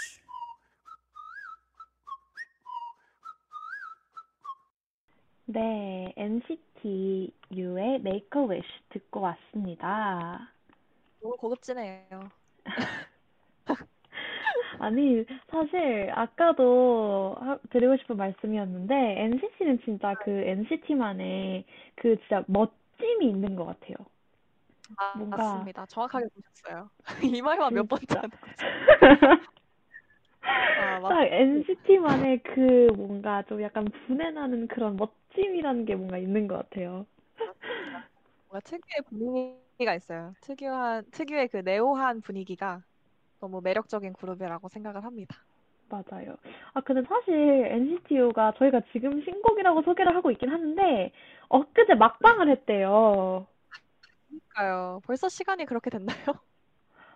네, 5.46 6.14
NCT 6.16 7.34
U의 7.52 7.96
Make 7.96 8.30
a 8.36 8.44
Wish 8.44 8.68
듣고 8.90 9.22
왔습니다. 9.22 10.52
너무 11.22 11.36
고급지네요. 11.38 12.30
아니, 14.82 15.24
사실 15.52 16.12
아까도 16.16 17.36
하- 17.40 17.60
드리고 17.70 17.98
싶은 17.98 18.18
말씀이었는데 18.18 18.96
NCT는 19.22 19.80
진짜 19.86 20.16
그 20.16 20.32
NCT만의 20.32 21.66
그 21.96 22.18
진짜 22.22 22.44
멋짐이 22.48 23.30
있는 23.30 23.56
것 23.56 23.66
같아요. 23.66 23.96
아, 24.98 25.14
뭔가- 25.18 25.38
맞습니다. 25.38 25.86
정확하게 25.86 26.26
보셨어요. 26.34 26.90
이 27.38 27.42
말만 27.44 27.74
몇 27.76 27.88
번째 27.88 28.06
진짜. 28.08 28.22
하는 28.22 28.30
거죠? 28.32 28.66
아, 30.44 31.00
맞, 31.00 31.10
딱 31.10 31.24
NCT만의 31.32 32.40
그 32.44 32.92
뭔가 32.96 33.44
좀 33.44 33.62
약간 33.62 33.86
분해나는 33.86 34.68
그런 34.68 34.98
멋짐이라는 34.98 35.86
게 35.86 35.96
뭔가 35.96 36.18
있는 36.18 36.48
것 36.48 36.58
같아요. 36.58 37.06
뭔가 38.50 38.60
특유의 38.64 39.04
분위기가 39.08 39.94
있어요. 39.94 40.34
특유한, 40.42 41.06
특유의 41.12 41.50
그 41.50 41.58
네오한 41.58 42.22
분위기가 42.22 42.82
너무 43.42 43.60
매력적인 43.62 44.14
그룹이라고 44.14 44.70
생각을 44.70 45.04
합니다. 45.04 45.36
맞아요. 45.90 46.38
아, 46.74 46.80
근데 46.82 47.02
사실 47.08 47.34
NCT 47.34 48.16
U가 48.16 48.54
저희가 48.58 48.82
지금 48.94 49.22
신곡이라고 49.24 49.82
소개를 49.82 50.16
하고 50.16 50.32
있긴 50.32 50.50
하는데 50.50 51.12
엊그제 51.50 51.96
막방을 51.96 52.50
했대요. 52.50 53.46
그러니까요. 54.30 55.02
벌써 55.06 55.28
시간이 55.28 55.66
그렇게 55.66 55.90
됐나요? 55.90 56.16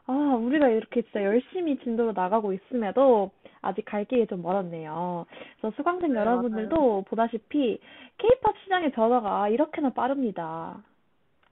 아, 0.08 0.12
우리가 0.14 0.70
이렇게 0.70 1.02
진짜 1.04 1.24
열심히 1.24 1.80
진도로 1.80 2.12
나가고 2.12 2.54
있음에도 2.54 3.32
아직 3.62 3.86
갈 3.86 4.06
길이 4.06 4.28
좀 4.28 4.42
멀었네요. 4.44 5.26
그래서 5.60 5.76
수강생 5.78 6.14
네, 6.14 6.20
여러분들도 6.20 7.04
보다시피 7.08 7.80
K-pop 8.18 8.60
시장의 8.64 8.92
변화가 8.92 9.50
이렇게나 9.50 9.92
빠릅니다. 9.92 10.84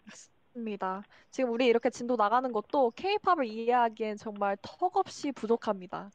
맞습니다. 0.53 1.03
지금 1.31 1.51
우리 1.51 1.67
이렇게 1.67 1.89
진도 1.89 2.15
나가는 2.15 2.51
것도 2.51 2.91
K-pop을 2.95 3.45
이해하기엔 3.45 4.17
정말 4.17 4.57
턱없이 4.61 5.31
부족합니다. 5.31 6.09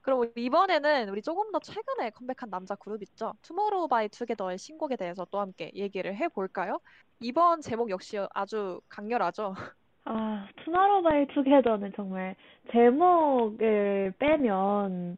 그럼 0.00 0.30
이번에는 0.36 1.08
우리 1.10 1.22
조금 1.22 1.52
더 1.52 1.60
최근에 1.60 2.10
컴백한 2.10 2.50
남자 2.50 2.74
그룹 2.74 3.02
있죠? 3.02 3.34
투모로우 3.42 3.88
바이 3.88 4.08
투게더의 4.08 4.58
신곡에 4.58 4.96
대해서 4.96 5.26
또 5.30 5.40
함께 5.40 5.70
얘기를 5.74 6.14
해볼까요? 6.16 6.80
이번 7.20 7.60
제목 7.60 7.90
역시 7.90 8.18
아주 8.34 8.80
강렬하죠? 8.88 9.54
아, 10.04 10.48
투마로우 10.64 11.02
바이 11.02 11.26
투게더는 11.28 11.92
정말 11.94 12.34
제목을 12.72 14.14
빼면 14.18 15.16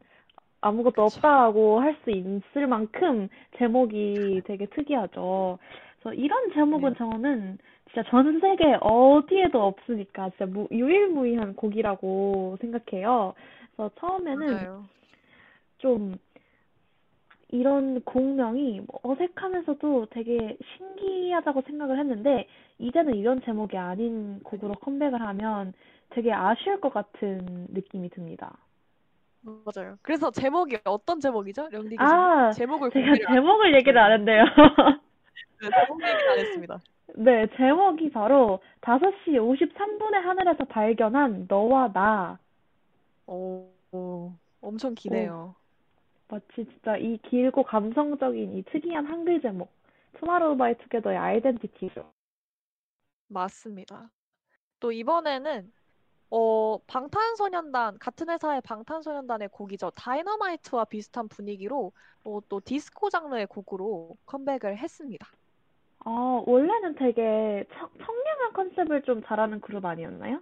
아무것도 0.61 1.05
그쵸. 1.05 1.17
없다고 1.17 1.79
할 1.81 1.95
수 2.03 2.11
있을 2.11 2.67
만큼 2.67 3.29
제목이 3.57 4.41
되게 4.45 4.67
특이하죠. 4.67 5.57
그래서 5.99 6.13
이런 6.13 6.51
제목은 6.53 6.91
네. 6.93 6.97
저는 6.99 7.57
진짜 7.95 8.09
전 8.09 8.41
세계 8.41 8.77
어디에도 8.81 9.63
없으니까 9.63 10.29
진짜 10.31 10.45
무, 10.45 10.67
유일무이한 10.69 11.55
곡이라고 11.55 12.57
생각해요. 12.59 13.33
그래서 13.75 13.89
처음에는 13.99 14.53
맞아요. 14.53 14.85
좀 15.77 16.17
이런 17.49 18.01
곡명이 18.01 18.81
뭐 18.81 18.99
어색하면서도 19.01 20.07
되게 20.09 20.57
신기하다고 20.75 21.61
생각을 21.61 21.97
했는데 21.99 22.47
이제는 22.79 23.15
이런 23.15 23.41
제목이 23.43 23.77
아닌 23.77 24.41
곡으로 24.43 24.73
컴백을 24.73 25.21
하면 25.21 25.73
되게 26.09 26.33
아쉬울 26.33 26.81
것 26.81 26.93
같은 26.93 27.67
느낌이 27.69 28.09
듭니다. 28.09 28.57
맞아요. 29.41 29.97
그래서 30.01 30.31
제목이 30.31 30.79
어떤 30.83 31.21
제목이죠? 31.21 31.69
령디 31.71 31.95
아? 31.99 32.51
제목을 32.51 32.89
제가 32.89 33.05
공개를 33.05 33.33
제목을 33.33 33.75
얘기를 33.75 33.97
안 33.97 34.11
했네요. 34.11 34.43
네, 35.61 35.69
제목 35.69 36.01
얘기를 36.01 36.29
안 36.29 36.39
했습니다. 36.39 36.79
네, 37.15 37.47
제목이 37.55 38.11
바로 38.11 38.59
5시 38.81 39.29
53분의 39.29 40.13
하늘에서 40.13 40.65
발견한 40.65 41.45
너와 41.47 41.91
나. 41.93 42.39
오, 43.27 43.69
오, 43.91 44.33
엄청 44.61 44.93
기네요. 44.95 45.55
마치 46.27 46.47
진짜 46.55 46.97
이 46.97 47.17
길고 47.29 47.63
감성적인 47.63 48.57
이 48.57 48.63
특이한 48.63 49.05
한글 49.05 49.41
제목. 49.41 49.71
투마로우 50.17 50.57
바이 50.57 50.75
투게더의 50.77 51.17
identity죠. 51.17 52.11
맞습니다. 53.27 54.09
또 54.79 54.91
이번에는 54.91 55.71
어, 56.29 56.77
방탄소년단 56.87 57.99
같은 57.99 58.29
회사의 58.29 58.61
방탄소년단의 58.61 59.49
곡이죠. 59.49 59.91
다이너마이트와 59.91 60.85
비슷한 60.85 61.27
분위기로 61.27 61.91
어, 62.23 62.39
또 62.49 62.59
디스코 62.59 63.09
장르의 63.09 63.47
곡으로 63.47 64.17
컴백을 64.25 64.77
했습니다. 64.77 65.27
아, 65.99 66.43
원래는 66.45 66.95
되게 66.95 67.65
청, 67.73 67.89
청량한 67.97 68.53
컨셉을 68.53 69.03
좀 69.03 69.23
잘하는 69.23 69.61
그룹 69.61 69.85
아니었나요? 69.85 70.41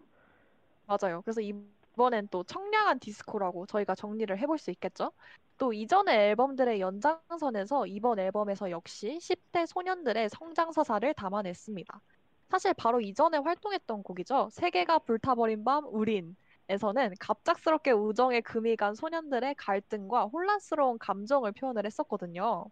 맞아요. 0.85 1.21
그래서 1.21 1.41
이번엔 1.41 2.27
또 2.31 2.43
청량한 2.43 2.99
디스코라고 2.99 3.65
저희가 3.65 3.95
정리를 3.95 4.37
해볼 4.37 4.57
수 4.57 4.71
있겠죠. 4.71 5.11
또 5.57 5.71
이전의 5.71 6.15
앨범들의 6.29 6.81
연장선에서 6.81 7.87
이번 7.87 8.19
앨범에서 8.19 8.71
역시 8.71 9.17
10대 9.21 9.65
소년들의 9.65 10.29
성장 10.29 10.71
서사를 10.71 11.13
담아냈습니다. 11.13 12.01
사실 12.53 12.71
바로 12.75 13.01
이전에 13.01 13.39
활동했던 13.39 14.03
곡이죠. 14.03 14.49
세계가 14.51 14.99
불타버린 14.99 15.63
밤 15.63 15.85
우린 15.87 16.35
에서는 16.69 17.15
갑작스럽게 17.19 17.89
우정에 17.93 18.41
금이 18.41 18.75
간 18.75 18.93
소년들의 18.93 19.55
갈등과 19.55 20.25
혼란스러운 20.25 20.99
감정을 20.99 21.51
표현을 21.53 21.87
했었거든요. 21.87 22.65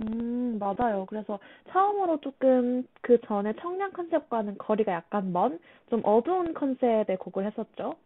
음, 0.00 0.58
맞아요. 0.58 1.06
그래서 1.06 1.38
처음으로 1.72 2.20
조금 2.20 2.86
그 3.00 3.18
전에 3.26 3.54
청량 3.62 3.92
컨셉과는 3.94 4.58
거리가 4.58 4.92
약간 4.92 5.32
먼, 5.32 5.58
좀 5.88 6.02
어두운 6.04 6.52
컨셉의 6.52 7.16
곡을 7.18 7.46
했었죠. 7.46 7.96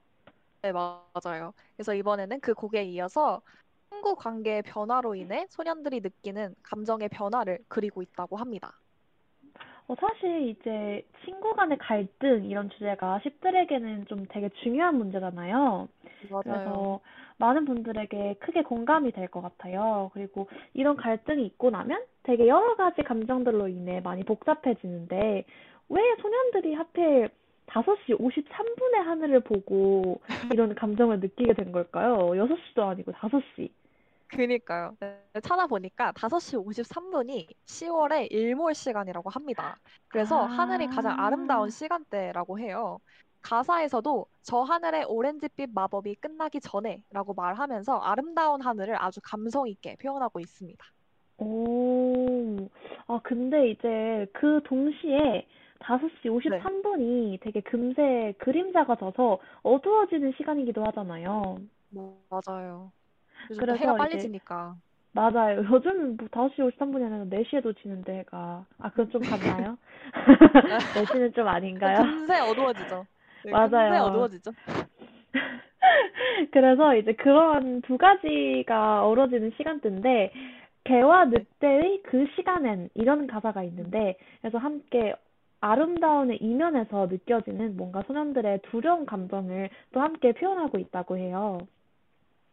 네, 0.63 0.71
맞아요. 0.71 1.53
그래서 1.77 1.95
이번에는 1.95 2.39
그 2.39 2.55
곡에 2.55 2.85
이어서 2.85 3.43
친구 3.91 4.15
관계의 4.15 4.63
변화로 4.63 5.17
인해 5.17 5.49
소년들이 5.51 6.01
느끼는 6.01 6.55
감정의 6.63 7.09
변화를 7.09 7.59
그리고 7.67 8.03
있다고 8.03 8.37
합니다. 8.37 8.80
어, 9.91 9.95
사실 10.01 10.49
이제 10.49 11.05
친구 11.25 11.53
간의 11.55 11.77
갈등 11.79 12.45
이런 12.45 12.71
주제가 12.71 13.21
10들에게는 13.25 14.07
좀 14.09 14.25
되게 14.29 14.49
중요한 14.63 14.97
문제잖아요. 14.97 15.89
맞아요. 16.31 16.43
그래서 16.45 17.01
많은 17.39 17.65
분들에게 17.65 18.35
크게 18.35 18.63
공감이 18.63 19.11
될 19.11 19.27
것 19.29 19.41
같아요. 19.41 20.11
그리고 20.15 20.49
이런 20.75 20.97
갈등이 20.97 21.45
있고 21.47 21.71
나면 21.71 22.05
되게 22.23 22.47
여러 22.47 22.77
가지 22.77 23.03
감정들로 23.03 23.67
인해 23.67 24.01
많이 24.01 24.23
복잡해지는데 24.23 25.45
왜 25.89 26.03
소년들이 26.23 26.75
하필 26.75 27.29
5시 27.67 28.17
53분의 28.19 28.95
하늘을 29.05 29.41
보고 29.41 30.21
이런 30.53 30.75
감정을 30.77 31.19
느끼게 31.19 31.55
된 31.55 31.73
걸까요? 31.73 32.17
6시도 32.29 32.81
아니고 32.87 33.11
5시. 33.13 33.71
그니까요. 34.31 34.97
네, 35.01 35.41
찾아보니까 35.43 36.13
5시 36.13 36.65
53분이 36.65 37.47
10월의 37.65 38.31
일몰 38.31 38.75
시간이라고 38.75 39.31
합니다. 39.31 39.79
그래서 40.09 40.45
하늘이 40.45 40.87
가장 40.87 41.19
아름다운 41.19 41.67
아, 41.67 41.71
시간대라고 41.71 42.59
해요. 42.59 42.99
가사에서도 43.43 44.27
저 44.43 44.61
하늘의 44.61 45.05
오렌지빛 45.05 45.71
마법이 45.75 46.17
끝나기 46.17 46.61
전에라고 46.61 47.35
말하면서 47.35 47.99
아름다운 47.99 48.61
하늘을 48.61 49.03
아주 49.03 49.21
감성 49.23 49.67
있게 49.69 49.97
표현하고 49.97 50.41
있습니다. 50.41 50.85
오, 51.39 52.57
아, 53.07 53.21
근데 53.23 53.71
이제 53.71 54.27
그 54.35 54.61
동시에 54.65 55.47
5시 55.81 56.11
네, 56.51 56.61
53분이 56.61 57.41
되게 57.41 57.61
금세 57.63 58.35
그림자가 58.39 58.97
져서 58.97 59.39
어두워지는 59.63 60.35
시간이기도 60.37 60.85
하잖아요. 60.85 61.59
뭐, 61.89 62.23
맞아요. 62.29 62.93
요즘 63.51 63.67
또 63.67 63.73
해가 63.73 63.77
그래서 63.77 63.97
빨리 63.97 64.15
이제, 64.15 64.23
지니까. 64.23 64.77
맞아요. 65.13 65.65
요즘 65.71 66.17
뭐 66.17 66.29
5시 66.29 66.57
53분이 66.59 67.05
아니라 67.05 67.25
4시에도 67.25 67.77
지는데 67.81 68.19
해가. 68.21 68.65
아, 68.79 68.91
그건 68.91 69.11
좀 69.11 69.23
같나요? 69.25 69.77
4시는 70.95 71.33
좀 71.35 71.49
아닌가요? 71.49 71.99
금세 72.03 72.39
어두워지죠. 72.39 73.07
네, 73.43 73.53
금세 73.53 73.77
맞아요. 73.77 74.05
어두워지죠. 74.05 74.53
그래서 76.53 76.95
이제 76.97 77.13
그런 77.15 77.83
두 77.83 77.99
가지가 77.99 79.05
어우러지는 79.07 79.53
시간대인데, 79.57 80.33
개와 80.85 81.27
네. 81.27 81.39
늑대의 81.39 82.03
그 82.05 82.27
시간엔 82.37 82.91
이런 82.95 83.27
가사가 83.27 83.63
있는데, 83.65 84.17
그래서 84.41 84.59
함께 84.59 85.15
아름다움의 85.61 86.39
이면에서 86.39 87.07
느껴지는 87.07 87.77
뭔가 87.77 88.03
소년들의 88.07 88.61
두려운 88.71 89.05
감정을 89.05 89.69
또 89.93 90.01
함께 90.01 90.33
표현하고 90.33 90.79
있다고 90.79 91.19
해요. 91.19 91.59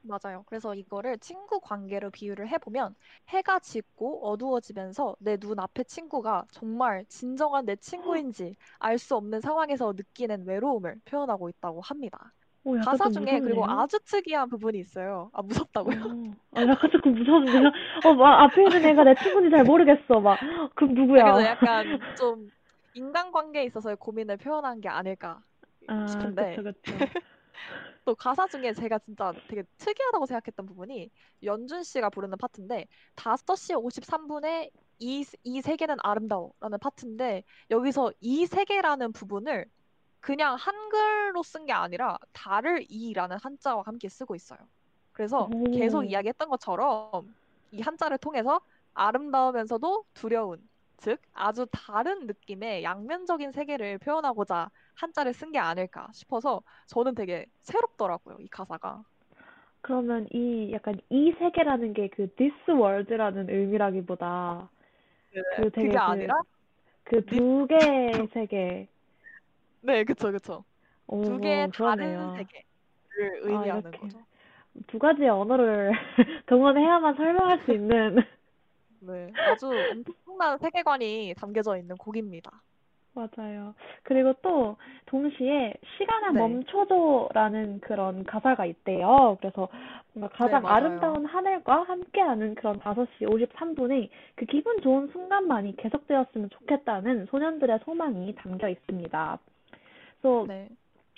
맞아요. 0.07 0.43
그래서 0.47 0.73
이거를 0.75 1.17
친구 1.19 1.59
관계로 1.59 2.09
비유를 2.11 2.47
해보면 2.49 2.95
해가 3.29 3.59
짙고 3.59 4.27
어두워지면서 4.29 5.15
내 5.19 5.37
눈앞의 5.39 5.85
친구가 5.85 6.45
정말 6.51 7.05
진정한 7.09 7.65
내 7.65 7.75
친구인지 7.75 8.55
알 8.79 8.97
수 8.97 9.15
없는 9.15 9.41
상황에서 9.41 9.93
느끼는 9.95 10.45
외로움을 10.47 10.99
표현하고 11.05 11.49
있다고 11.49 11.81
합니다. 11.81 12.33
오, 12.63 12.77
가사 12.77 13.09
좀 13.09 13.15
중에 13.25 13.39
그리고 13.41 13.63
무섭네요. 13.63 13.67
아주 13.67 13.99
특이한 14.05 14.49
부분이 14.49 14.79
있어요. 14.79 15.29
아, 15.33 15.41
무섭다고요? 15.41 16.17
어, 16.53 16.59
아, 16.59 16.61
약간 16.67 16.89
조금 16.91 17.13
무서운데요? 17.13 17.71
어, 18.03 18.13
막 18.13 18.41
앞에 18.43 18.65
있는 18.65 18.85
애가 18.85 19.03
내 19.03 19.15
친구인지 19.21 19.51
잘 19.51 19.63
모르겠어. 19.63 20.19
막, 20.21 20.39
아, 20.41 20.69
누구야? 20.85 21.23
그래서 21.23 21.43
약간 21.45 21.99
좀 22.15 22.51
인간관계에 22.93 23.63
있어서의 23.65 23.97
고민을 23.97 24.37
표현한 24.37 24.81
게 24.81 24.89
아닐까 24.89 25.43
아, 25.87 25.95
싶은데 26.05 26.33
그쵸, 26.35 26.63
그쵸. 26.63 26.93
또 28.07 28.15
가사 28.15 28.47
중에 28.47 28.71
제가 28.71 28.99
진짜 28.99 29.33
되게 29.49 29.63
특이하다고 29.79 30.25
생각했던 30.27 30.65
부분이 30.65 31.11
연준 31.43 31.83
씨가 31.83 32.09
부르는 32.09 32.37
파트인데 32.37 32.87
5시 33.17 33.75
53분에 33.83 34.71
이, 34.99 35.25
이 35.43 35.61
세계는 35.61 35.97
아름다워라는 35.99 36.79
파트인데 36.79 37.43
여기서 37.69 38.13
이 38.21 38.45
세계라는 38.45 39.11
부분을 39.11 39.65
그냥 40.21 40.55
한글로 40.55 41.43
쓴 41.43 41.65
게 41.65 41.73
아니라 41.73 42.17
달을 42.31 42.85
이라는 42.87 43.37
한자와 43.41 43.83
함께 43.85 44.07
쓰고 44.07 44.35
있어요. 44.35 44.59
그래서 45.11 45.49
계속 45.73 45.99
오, 45.99 46.03
이야기했던 46.03 46.47
것처럼 46.47 47.35
이 47.71 47.81
한자를 47.81 48.19
통해서 48.19 48.61
아름다우면서도 48.93 50.05
두려운, 50.13 50.65
즉 50.97 51.19
아주 51.33 51.67
다른 51.71 52.25
느낌의 52.27 52.83
양면적인 52.83 53.51
세계를 53.51 53.99
표현하고자 53.99 54.69
한자를 54.95 55.33
쓴 55.33 55.51
게 55.51 55.59
아닐까 55.59 56.07
싶어서 56.13 56.61
저는 56.87 57.15
되게 57.15 57.45
새롭더라고요, 57.59 58.37
이 58.39 58.47
가사가. 58.47 59.03
그러면 59.81 60.27
이 60.33 60.71
약간 60.73 60.99
이 61.09 61.31
세계라는 61.39 61.93
게 61.93 62.09
그 62.09 62.27
this 62.35 62.53
world라는 62.69 63.49
의미라기보다 63.49 64.69
네, 65.33 65.41
그 65.55 65.69
되게 65.71 65.87
그게 65.89 65.89
그, 65.89 65.97
아니라 65.99 66.33
그 67.03 67.15
리... 67.17 67.25
두 67.25 67.67
개의 67.67 68.27
세계. 68.33 68.87
네, 69.81 70.03
그쵸, 70.03 70.31
그쵸. 70.31 70.63
두 71.23 71.39
개의 71.39 71.67
오, 71.67 71.71
다른 71.71 71.71
그러네요. 71.71 72.33
세계를 72.37 72.63
아, 73.43 73.47
의미하는 73.47 73.81
이렇게 73.81 73.97
거죠. 73.99 74.19
두 74.87 74.99
가지의 74.99 75.29
언어를 75.29 75.91
동원해야만 76.47 77.15
설명할 77.15 77.63
수 77.65 77.71
있는. 77.73 78.17
네, 78.99 79.31
아주 79.35 79.69
엄청난 80.37 80.57
세계관이 80.59 81.33
담겨져 81.37 81.77
있는 81.77 81.97
곡입니다. 81.97 82.51
맞아요. 83.13 83.73
그리고 84.03 84.33
또 84.43 84.77
동시에 85.07 85.73
시간을 85.97 86.33
네, 86.33 86.39
멈춰줘라는 86.39 87.79
그런 87.79 88.23
가사가 88.23 88.65
있대요. 88.67 89.37
그래서 89.39 89.67
뭔가 90.13 90.31
네, 90.31 90.37
가장 90.37 90.61
맞아요. 90.61 90.75
아름다운 90.75 91.25
하늘과 91.25 91.83
함께하는 91.83 92.53
그런 92.53 92.79
5시 92.79 93.21
53분의 93.21 94.09
그 94.35 94.45
기분 94.45 94.79
좋은 94.81 95.07
순간만이 95.07 95.77
계속되었으면 95.77 96.51
좋겠다는 96.51 97.25
소년들의 97.31 97.79
소망이 97.85 98.35
담겨 98.35 98.69
있습니다. 98.69 99.39
그래서 100.21 100.45
네, 100.47 100.69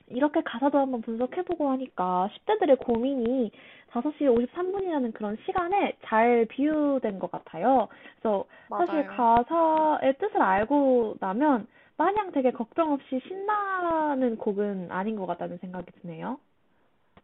이렇게 0.10 0.41
가사도 0.43 0.78
한번 0.80 1.01
분석해보고 1.01 1.70
하니까 1.72 2.30
10대들의 2.34 2.80
고민이 2.80 3.51
5시 3.91 4.22
53분이라는 4.22 5.14
그런 5.14 5.38
시간에 5.45 5.97
잘 6.05 6.45
비유된 6.49 7.20
것 7.20 7.32
같아요. 7.32 7.88
그래서 8.20 8.45
사실 8.70 9.05
맞아요. 9.05 9.43
가사의 9.43 10.18
뜻을 10.18 10.41
알고 10.41 11.16
나면 11.20 11.68
마냥 11.97 12.32
되게 12.32 12.51
걱정 12.51 12.93
없이 12.93 13.20
신나는 13.28 14.38
곡은 14.38 14.91
아닌 14.91 15.16
것 15.16 15.26
같다는 15.26 15.57
생각이 15.57 15.91
드네요. 16.01 16.39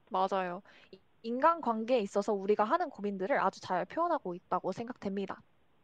맞아요. 0.10 0.62
이- 0.92 1.00
인간 1.24 1.62
관계에 1.62 2.00
있어서 2.00 2.34
우리가 2.34 2.64
하는 2.64 2.90
고민들을 2.90 3.40
아주 3.40 3.60
잘 3.62 3.86
표현하고 3.86 4.36
있다고 4.36 4.72
생각됩니다. 4.72 5.42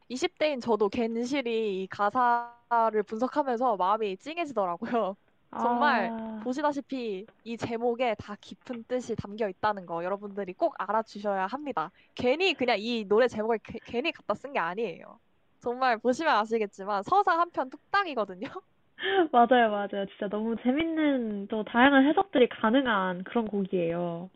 20대인 0.10 0.60
저도 0.62 0.90
괜시리 0.90 1.84
이 1.84 1.88
가사를 1.88 3.02
분석하면서 3.04 3.78
마음이 3.78 4.18
찡해지더라고요. 4.18 5.16
정말 5.60 6.10
아, 6.12 6.40
보시다시피 6.44 7.26
이 7.44 7.58
제목에 7.58 8.16
다 8.18 8.36
깊은 8.40 8.86
뜻이 8.88 9.16
담겨 9.16 9.50
있다는 9.50 9.86
거 9.86 10.04
여러분들이 10.04 10.54
꼭 10.54 10.74
알아주셔야 10.78 11.48
합니다. 11.48 11.92
괜히 12.16 12.54
그냥 12.54 12.78
이 12.80 13.04
노래 13.06 13.28
제목을 13.28 13.60
게- 13.60 13.80
괜히 13.84 14.12
갖다 14.12 14.34
쓴 14.34 14.54
게 14.54 14.60
아니에요. 14.60 15.20
정말 15.60 15.98
보시면 15.98 16.36
아시겠지만 16.38 17.04
서사 17.04 17.38
한 17.38 17.50
편 17.52 17.70
뚝딱이거든요. 17.70 18.48
맞아요, 19.32 19.72
맞아요. 19.72 20.06
진짜 20.08 20.28
너무 20.30 20.56
재밌는 20.64 21.48
또 21.48 21.64
다양한 21.64 22.08
해석들이 22.08 22.50
가능한 22.50 23.24
그런 23.26 23.48
곡이에요. 23.48 24.30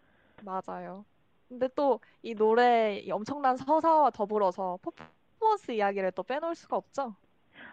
맞아요. 0.44 1.06
근데 1.48 1.68
또 1.76 2.00
이 2.24 2.34
노래 2.36 2.98
이 3.00 3.12
엄청난 3.12 3.56
서사와 3.56 4.10
더불어서 4.12 4.78
퍼포먼스 4.82 5.72
이야기를 5.72 6.12
또 6.14 6.24
빼놓을 6.24 6.56
수가 6.56 6.76
없죠. 6.78 7.16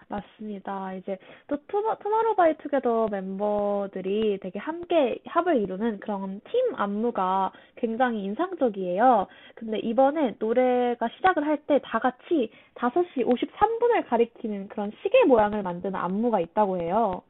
맞습니다. 0.09 0.95
이제 0.95 1.19
또 1.49 1.57
투모, 1.69 1.97
투모로우바이 2.01 2.59
투게더 2.59 3.09
멤버들이 3.11 4.39
되게 4.41 4.59
함께 4.59 5.19
합을 5.27 5.57
이루는 5.63 6.01
그런 6.01 6.41
팀 6.51 6.75
안무가 6.75 7.53
굉장히 7.77 8.25
인상적이에요. 8.25 9.27
근데 9.55 9.79
이번에 9.79 10.35
노래가 10.39 11.09
시작을 11.17 11.47
할 11.47 11.59
때 11.67 11.79
다 11.81 11.99
같이 11.99 12.51
5시 12.75 13.25
53분을 13.25 14.09
가리키는 14.09 14.69
그런 14.69 14.91
시계 15.03 15.25
모양을 15.25 15.63
만드는 15.63 15.95
안무가 15.95 16.41
있다고 16.41 16.79
해요. 16.81 17.23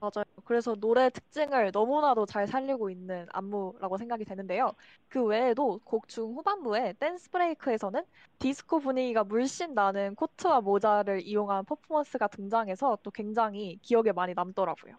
마- 0.00 0.10
맞아요. 0.14 0.24
그래서 0.44 0.74
노래 0.76 1.10
특징을 1.10 1.70
너무나도 1.72 2.26
잘 2.26 2.46
살리고 2.46 2.90
있는 2.90 3.26
안무라고 3.32 3.96
생각이 3.98 4.24
되는데요. 4.24 4.72
그 5.08 5.24
외에도 5.24 5.80
곡 5.84 6.08
중 6.08 6.34
후반부에 6.36 6.94
댄스 6.98 7.30
브레이크에서는 7.30 8.02
디스코 8.38 8.80
분위기가 8.80 9.24
물씬 9.24 9.74
나는 9.74 10.14
코트와 10.14 10.60
모자를 10.60 11.20
이용한 11.22 11.64
퍼포먼스가 11.66 12.28
등장해서 12.28 12.98
또 13.02 13.10
굉장히 13.10 13.78
기억에 13.82 14.12
많이 14.12 14.34
남더라고요. 14.34 14.94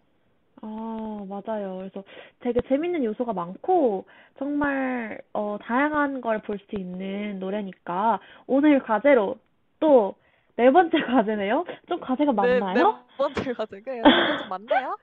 아, 0.62 1.26
맞아요. 1.28 1.78
그래서 1.78 2.04
되게 2.40 2.60
재밌는 2.68 3.04
요소가 3.06 3.32
많고, 3.34 4.06
정말, 4.38 5.22
어, 5.34 5.58
다양한 5.62 6.20
걸 6.22 6.42
볼 6.42 6.60
수 6.60 6.76
있는 6.78 7.40
노래니까, 7.40 8.20
오늘 8.48 8.84
과제로 8.84 9.38
또 9.80 10.16
네 10.60 10.70
번째 10.72 11.00
과제네요? 11.06 11.64
좀 11.88 12.02
과제가 12.02 12.34
네, 12.34 12.56
네 12.56 12.60
많나요? 12.60 13.00
번째 13.18 13.54
과제. 13.54 13.80
그래요. 13.80 14.04
이게 14.06 14.38
좀 14.40 14.50
많네요. 14.50 14.98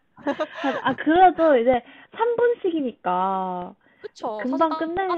아, 0.83 0.95
그래도 0.97 1.57
이제 1.57 1.83
3분씩이니까, 2.13 3.75
그쵸. 4.03 4.37
금방 4.43 4.69
끝낼 4.77 5.09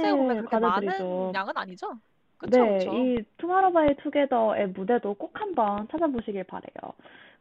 과제들이죠. 0.46 1.32
양은 1.34 1.52
아니죠. 1.56 1.90
그쵸, 2.38 2.62
네, 2.64 2.78
그쵸. 2.78 2.94
이 2.94 3.24
투마로우 3.38 3.72
바이 3.72 3.96
투게더의 3.96 4.68
무대도 4.68 5.14
꼭 5.14 5.32
한번 5.40 5.88
찾아보시길 5.90 6.44
바래요. 6.44 6.92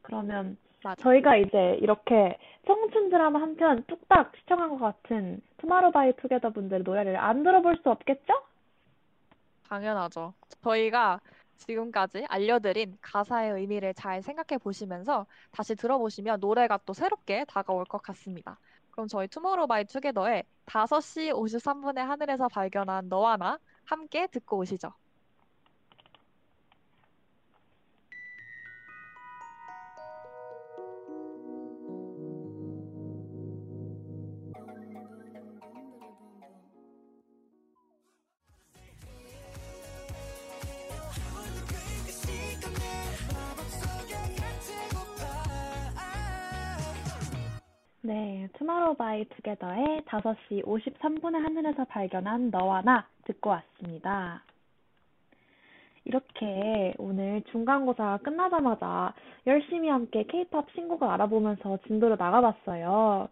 그러면 0.01 0.57
맞아. 0.83 0.99
저희가 1.03 1.35
이제 1.35 1.77
이렇게 1.79 2.35
청춘 2.65 3.11
드라마 3.11 3.39
한 3.39 3.55
편 3.57 3.83
뚝딱 3.85 4.31
시청한 4.39 4.69
것 4.69 4.79
같은 4.79 5.39
투마로우 5.59 5.91
바이 5.91 6.13
투게더 6.15 6.49
분들의 6.49 6.81
노래를 6.81 7.15
안 7.15 7.43
들어볼 7.43 7.77
수 7.83 7.91
없겠죠? 7.91 8.41
당연하죠. 9.69 10.33
저희가 10.63 11.19
지금까지 11.58 12.26
알려드린 12.30 12.97
가사의 13.01 13.53
의미를 13.53 13.93
잘 13.93 14.22
생각해 14.22 14.58
보시면서 14.58 15.26
다시 15.51 15.76
들어보시면 15.76 16.39
노래가 16.39 16.80
또 16.86 16.93
새롭게 16.93 17.45
다가올 17.45 17.86
것 17.86 18.01
같습니다. 18.01 18.60
그럼 18.91 19.08
저희 19.08 19.28
투모로우 19.28 19.68
바이 19.68 19.86
투게더의 19.86 20.43
5시 20.66 21.32
53분의 21.32 21.97
하늘에서 21.97 22.47
발견한 22.47 23.10
너와 23.10 23.38
나 23.38 23.60
함께 23.86 24.28
듣고 24.28 24.58
오시죠. 24.58 24.93
네, 48.08 48.47
투마로우 48.53 48.95
바이 48.95 49.26
투게더의 49.26 50.03
5시 50.05 50.64
53분의 50.64 51.41
하늘에서 51.43 51.84
발견한 51.84 52.51
너와 52.51 52.82
나 52.82 53.05
듣고 53.26 53.49
왔습니다. 53.49 54.41
이렇게 56.05 56.93
오늘 56.99 57.43
중간고사 57.51 58.20
끝나자마자 58.24 59.14
열심히 59.45 59.89
함께 59.89 60.24
케이팝 60.24 60.68
신곡을 60.74 61.05
알아보면서 61.05 61.80
진도를 61.86 62.16
나가봤어요. 62.18 63.28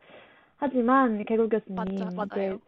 하지만 0.57 1.23
개굴 1.23 1.47
교수님, 1.47 1.81
이제 1.93 2.03
맞아요. 2.13 2.59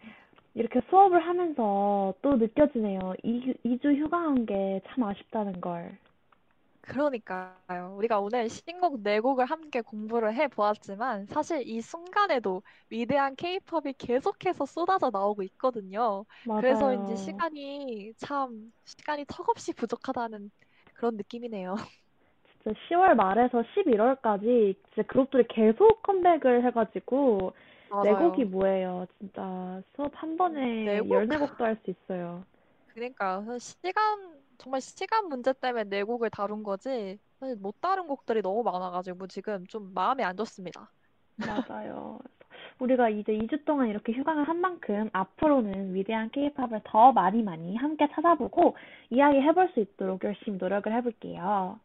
이렇게 0.55 0.79
수업을 0.89 1.19
하면서 1.19 2.13
또 2.21 2.37
느껴지네요. 2.37 3.15
2, 3.23 3.79
주 3.81 3.91
휴강한 3.91 4.45
게 4.45 4.79
참 4.87 5.03
아쉽다는 5.03 5.59
걸. 5.59 5.97
그러니까요. 6.87 7.95
우리가 7.97 8.19
오늘 8.21 8.49
신곡 8.49 9.01
네 9.03 9.19
곡을 9.19 9.45
함께 9.45 9.81
공부를 9.81 10.33
해 10.33 10.47
보았지만 10.47 11.25
사실 11.27 11.61
이 11.67 11.81
순간에도 11.81 12.63
위대한 12.89 13.35
케이팝이 13.35 13.93
계속해서 13.97 14.65
쏟아져 14.65 15.09
나오고 15.11 15.43
있거든요. 15.43 16.25
그래서인지 16.55 17.13
맞아요. 17.13 17.15
시간이 17.15 18.13
참 18.17 18.71
시간이 18.85 19.25
턱없이 19.27 19.73
부족하다는 19.73 20.49
그런 20.93 21.17
느낌이네요. 21.17 21.75
진짜 22.63 22.79
10월 22.89 23.15
말에서 23.15 23.61
11월까지 23.61 24.75
진짜 24.93 25.07
그룹들이 25.07 25.45
계속 25.49 26.01
컴백을 26.03 26.65
해가지고 26.65 27.53
네 28.01 28.13
맞아요. 28.13 28.15
곡이 28.15 28.45
뭐예요. 28.45 29.05
진짜 29.19 29.81
수업 29.95 30.11
한 30.15 30.37
번에 30.37 30.59
네 30.83 31.01
곡? 31.01 31.25
14곡도 31.27 31.59
할 31.61 31.77
수 31.83 31.91
있어요. 31.91 32.45
그러니까 32.87 33.43
시간 33.59 34.41
정말 34.57 34.81
시간 34.81 35.27
문제 35.27 35.53
때문에 35.53 35.85
네 35.85 36.03
곡을 36.03 36.29
다룬 36.29 36.63
거지 36.63 37.19
사실 37.39 37.55
못 37.57 37.79
다룬 37.81 38.07
곡들이 38.07 38.41
너무 38.41 38.63
많아가지고 38.63 39.27
지금 39.27 39.65
좀 39.67 39.93
마음이 39.93 40.23
안 40.23 40.35
좋습니다. 40.35 40.89
맞아요. 41.35 42.19
우리가 42.79 43.09
이제 43.09 43.33
2주 43.33 43.65
동안 43.65 43.87
이렇게 43.87 44.13
휴강을 44.13 44.47
한 44.47 44.59
만큼 44.59 45.09
앞으로는 45.13 45.93
위대한 45.95 46.29
케이팝을 46.29 46.81
더 46.83 47.11
많이 47.11 47.41
많이 47.41 47.75
함께 47.75 48.07
찾아보고 48.13 48.75
이야기해볼 49.09 49.71
수 49.73 49.79
있도록 49.79 50.23
열심히 50.23 50.57
노력을 50.57 50.91
해볼게요. 50.93 51.79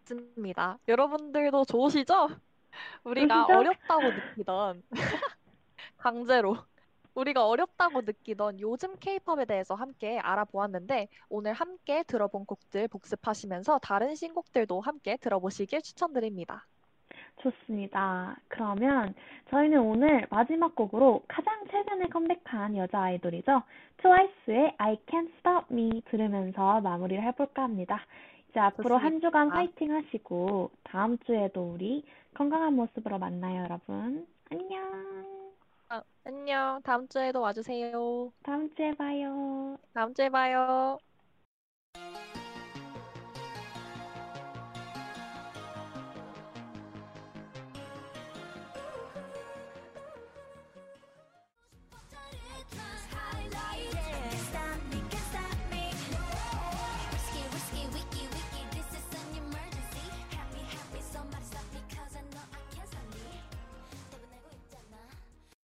맞습니다. 0.00 0.78
여러분들도 0.88 1.64
좋으시죠? 1.64 2.28
우리가? 3.04 3.46
어렵다고 3.46 4.02
느끼던 4.10 4.82
강제로 5.96 6.56
우리가 7.14 7.46
어렵다고 7.46 8.02
느끼던 8.02 8.60
요즘 8.60 8.96
케이팝에 8.98 9.44
대해서 9.44 9.74
함께 9.74 10.18
알아보았는데 10.18 11.08
오늘 11.28 11.52
함께 11.52 12.02
들어본 12.04 12.46
곡들 12.46 12.88
복습하시면서 12.88 13.78
다른 13.78 14.14
신곡들도 14.14 14.80
함께 14.80 15.16
들어보시길 15.16 15.82
추천드립니다. 15.82 16.66
좋습니다. 17.42 18.36
그러면 18.48 19.14
저희는 19.50 19.80
오늘 19.80 20.26
마지막 20.30 20.74
곡으로 20.74 21.22
가장 21.28 21.64
최근에 21.70 22.08
컴백한 22.08 22.76
여자 22.76 23.02
아이돌이죠. 23.02 23.62
트와이스의 23.98 24.74
I 24.78 24.96
Can't 25.06 25.30
Stop 25.38 25.66
Me 25.70 26.02
들으면서 26.10 26.80
마무리를 26.80 27.22
해볼까 27.22 27.62
합니다. 27.62 28.00
이제 28.50 28.60
앞으로 28.60 28.96
한 28.96 29.20
주간 29.20 29.50
좋습니다. 29.50 29.56
화이팅 29.56 29.94
하시고 29.94 30.70
다음 30.84 31.18
주에도 31.18 31.72
우리 31.72 32.04
건강한 32.34 32.74
모습으로 32.74 33.18
만나요, 33.18 33.64
여러분. 33.64 34.26
안녕. 34.50 35.33
아, 35.88 36.02
안녕. 36.24 36.80
다음 36.82 37.08
주에도 37.08 37.40
와주세요. 37.40 38.32
다음 38.44 38.72
주에 38.74 38.92
봐요. 38.94 39.76
다음 39.92 40.14
주에 40.14 40.28
봐요. 40.28 40.98